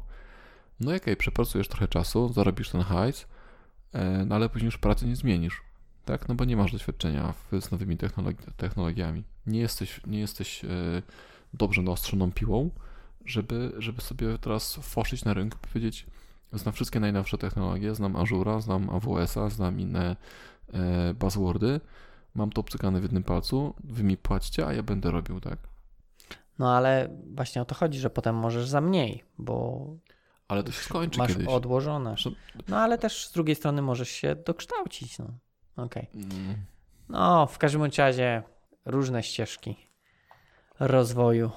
No 0.81 0.95
i 0.95 0.97
okej, 0.97 1.17
przepracujesz 1.17 1.69
trochę 1.69 1.89
czasu, 1.89 2.33
zarobisz 2.33 2.71
ten 2.71 2.81
hajs, 2.83 3.27
e, 3.93 4.25
no 4.25 4.35
ale 4.35 4.49
później 4.49 4.67
już 4.67 4.79
pracy 4.79 5.07
nie 5.07 5.17
zmienisz. 5.17 5.63
Tak, 6.05 6.29
no 6.29 6.35
bo 6.35 6.45
nie 6.45 6.57
masz 6.57 6.73
doświadczenia 6.73 7.33
w, 7.33 7.61
z 7.61 7.71
nowymi 7.71 7.97
technologi 7.97 8.39
technologiami. 8.57 9.25
Nie 9.47 9.61
jesteś, 9.61 10.01
nie 10.07 10.19
jesteś 10.21 10.65
e, 10.65 10.69
dobrze 11.55 11.83
naostrzoną 11.83 12.33
piłą, 12.33 12.71
żeby, 13.25 13.73
żeby 13.79 14.01
sobie 14.01 14.39
teraz 14.39 14.75
foszyć 14.75 15.25
na 15.25 15.35
rynku 15.35 15.59
powiedzieć, 15.59 16.07
znam 16.53 16.75
wszystkie 16.75 17.01
najnowsze 17.01 17.39
technologie, 17.39 17.95
znam 17.95 18.17
Azura, 18.17 18.61
znam 18.61 18.91
AWS-a, 18.91 19.49
znam 19.51 19.81
inne 19.81 20.17
e, 20.73 21.15
buzzwordy, 21.15 21.81
mam 22.35 22.51
to 22.51 22.61
obcykane 22.61 23.01
w 23.01 23.03
jednym 23.03 23.23
palcu, 23.23 23.75
wy 23.85 24.05
mi 24.05 24.17
płacicie, 24.17 24.67
a 24.67 24.73
ja 24.73 24.83
będę 24.83 25.11
robił, 25.11 25.41
tak? 25.41 25.59
No 26.59 26.73
ale 26.77 27.09
właśnie 27.35 27.63
o 27.63 27.65
to 27.65 27.75
chodzi, 27.75 27.99
że 27.99 28.11
potem 28.11 28.37
możesz 28.37 28.69
za 28.69 28.81
mniej, 28.81 29.25
bo 29.39 29.87
Ale 30.49 30.63
to 30.63 30.73
się 30.73 30.83
skończy 30.83 31.19
masz 31.19 31.33
kiedyś. 31.33 31.47
odłożone. 31.49 32.15
No 32.69 32.79
ale 32.79 32.99
też 32.99 33.27
z 33.27 33.33
drugiej 33.33 33.57
strony 33.57 33.83
możesz 33.83 34.09
się 34.09 34.35
dokształcić. 34.47 35.19
No. 35.19 35.27
Okej. 35.77 36.07
Mm, 36.15 36.57
No, 37.09 37.47
w 37.47 37.59
każdym 37.59 37.83
razie 37.99 38.43
różne 38.85 39.23
ścieżki 39.23 39.77
rozwoju. 40.81 41.51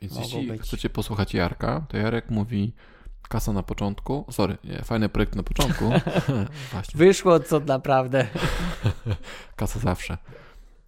Więc 0.00 0.18
jeśli 0.18 0.46
być. 0.46 0.62
chcecie 0.62 0.90
posłuchać 0.90 1.34
Jarka, 1.34 1.86
to 1.88 1.96
Jarek 1.96 2.30
mówi 2.30 2.72
kasa 3.28 3.52
na 3.52 3.62
początku, 3.62 4.24
sorry, 4.30 4.58
nie, 4.64 4.82
fajny 4.82 5.08
projekt 5.08 5.34
na 5.34 5.42
początku, 5.42 5.90
Wyszło 6.94 7.40
co 7.40 7.60
naprawdę. 7.60 8.26
kasa 9.56 9.78
zawsze. 9.78 10.18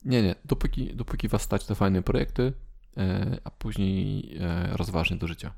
Nie, 0.04 0.22
nie, 0.22 0.34
dopóki, 0.44 0.96
dopóki 0.96 1.28
was 1.28 1.42
stać 1.42 1.68
na 1.68 1.74
fajne 1.74 2.02
projekty, 2.02 2.52
e, 2.96 3.36
a 3.44 3.50
później 3.50 4.36
e, 4.40 4.76
rozważnie 4.76 5.16
do 5.16 5.26
życia. 5.26 5.52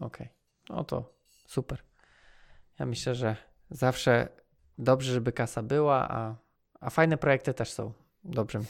Okej, 0.00 0.28
no 0.68 0.84
to 0.84 1.14
super. 1.46 1.78
Ja 2.78 2.86
myślę, 2.86 3.14
że 3.14 3.36
zawsze 3.70 4.28
dobrze, 4.78 5.12
żeby 5.12 5.32
kasa 5.32 5.62
była, 5.62 6.08
a, 6.10 6.36
a 6.80 6.90
fajne 6.90 7.16
projekty 7.16 7.54
też 7.54 7.72
są 7.72 7.92
dobrze. 8.24 8.60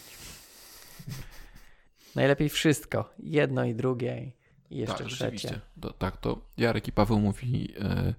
Najlepiej 2.14 2.48
wszystko. 2.48 3.10
Jedno 3.18 3.64
i 3.64 3.74
drugie 3.74 4.32
i 4.70 4.76
jeszcze 4.76 4.98
tak, 4.98 5.06
trzecie. 5.06 5.60
To, 5.80 5.92
tak, 5.92 6.16
to 6.16 6.40
Jarek 6.56 6.88
i 6.88 6.92
Paweł 6.92 7.20
mówi, 7.20 7.74
e, 7.80 8.14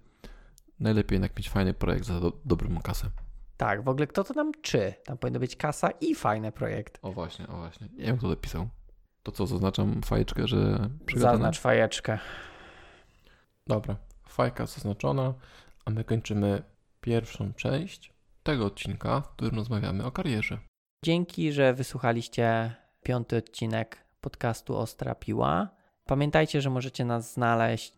najlepiej 0.79 1.15
jednak 1.15 1.37
mieć 1.37 1.49
fajny 1.49 1.73
projekt 1.73 2.05
za 2.05 2.19
do, 2.19 2.33
dobrą 2.45 2.81
kasę. 2.81 3.09
Tak, 3.57 3.83
w 3.83 3.89
ogóle 3.89 4.07
kto 4.07 4.23
to 4.23 4.33
tam 4.33 4.51
czy? 4.61 4.93
Tam 5.05 5.17
powinno 5.17 5.39
być 5.39 5.55
kasa 5.55 5.91
i 5.91 6.15
fajny 6.15 6.51
projekt. 6.51 6.99
O 7.01 7.11
właśnie, 7.11 7.47
o 7.47 7.57
właśnie. 7.57 7.87
Nie 7.93 8.05
wiem, 8.05 8.17
kto 8.17 8.27
dopisał. 8.27 8.69
To 9.23 9.31
co, 9.31 9.47
zaznaczam 9.47 10.01
fajeczkę, 10.01 10.47
że 10.47 10.89
przygadane? 11.05 11.37
Zaznacz 11.37 11.59
fajeczkę. 11.59 12.19
Dobra, 13.67 13.95
fajka 14.27 14.65
zaznaczona, 14.65 15.33
a 15.85 15.89
my 15.89 16.03
kończymy 16.03 16.63
pierwszą 17.01 17.53
część 17.53 18.13
tego 18.43 18.65
odcinka, 18.65 19.21
w 19.21 19.29
którym 19.29 19.55
rozmawiamy 19.55 20.05
o 20.05 20.11
karierze. 20.11 20.57
Dzięki, 21.05 21.51
że 21.51 21.73
wysłuchaliście 21.73 22.75
piąty 23.03 23.37
odcinek 23.37 23.97
podcastu 24.21 24.77
Ostra 24.77 25.15
Piła. 25.15 25.69
Pamiętajcie, 26.05 26.61
że 26.61 26.69
możecie 26.69 27.05
nas 27.05 27.33
znaleźć 27.33 27.93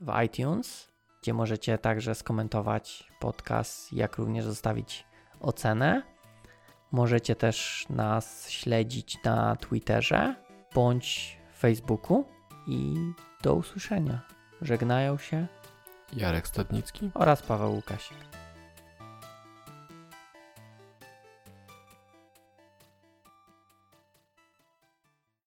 w 0.00 0.12
iTunes, 0.24 0.92
gdzie 1.22 1.34
możecie 1.34 1.78
także 1.78 2.14
skomentować 2.14 3.08
podcast, 3.20 3.92
jak 3.92 4.16
również 4.16 4.44
zostawić 4.44 5.06
ocenę. 5.40 6.02
Możecie 6.92 7.36
też 7.36 7.86
nas 7.90 8.50
śledzić 8.50 9.18
na 9.24 9.56
Twitterze 9.56 10.34
bądź 10.74 11.38
Facebooku 11.58 12.24
i 12.66 12.94
do 13.42 13.54
usłyszenia. 13.54 14.20
Żegnają 14.62 15.18
się 15.18 15.46
Jarek 16.12 16.48
Stadnicki 16.48 17.10
oraz 17.14 17.42
Paweł 17.42 17.74
Łukasik. 17.74 18.27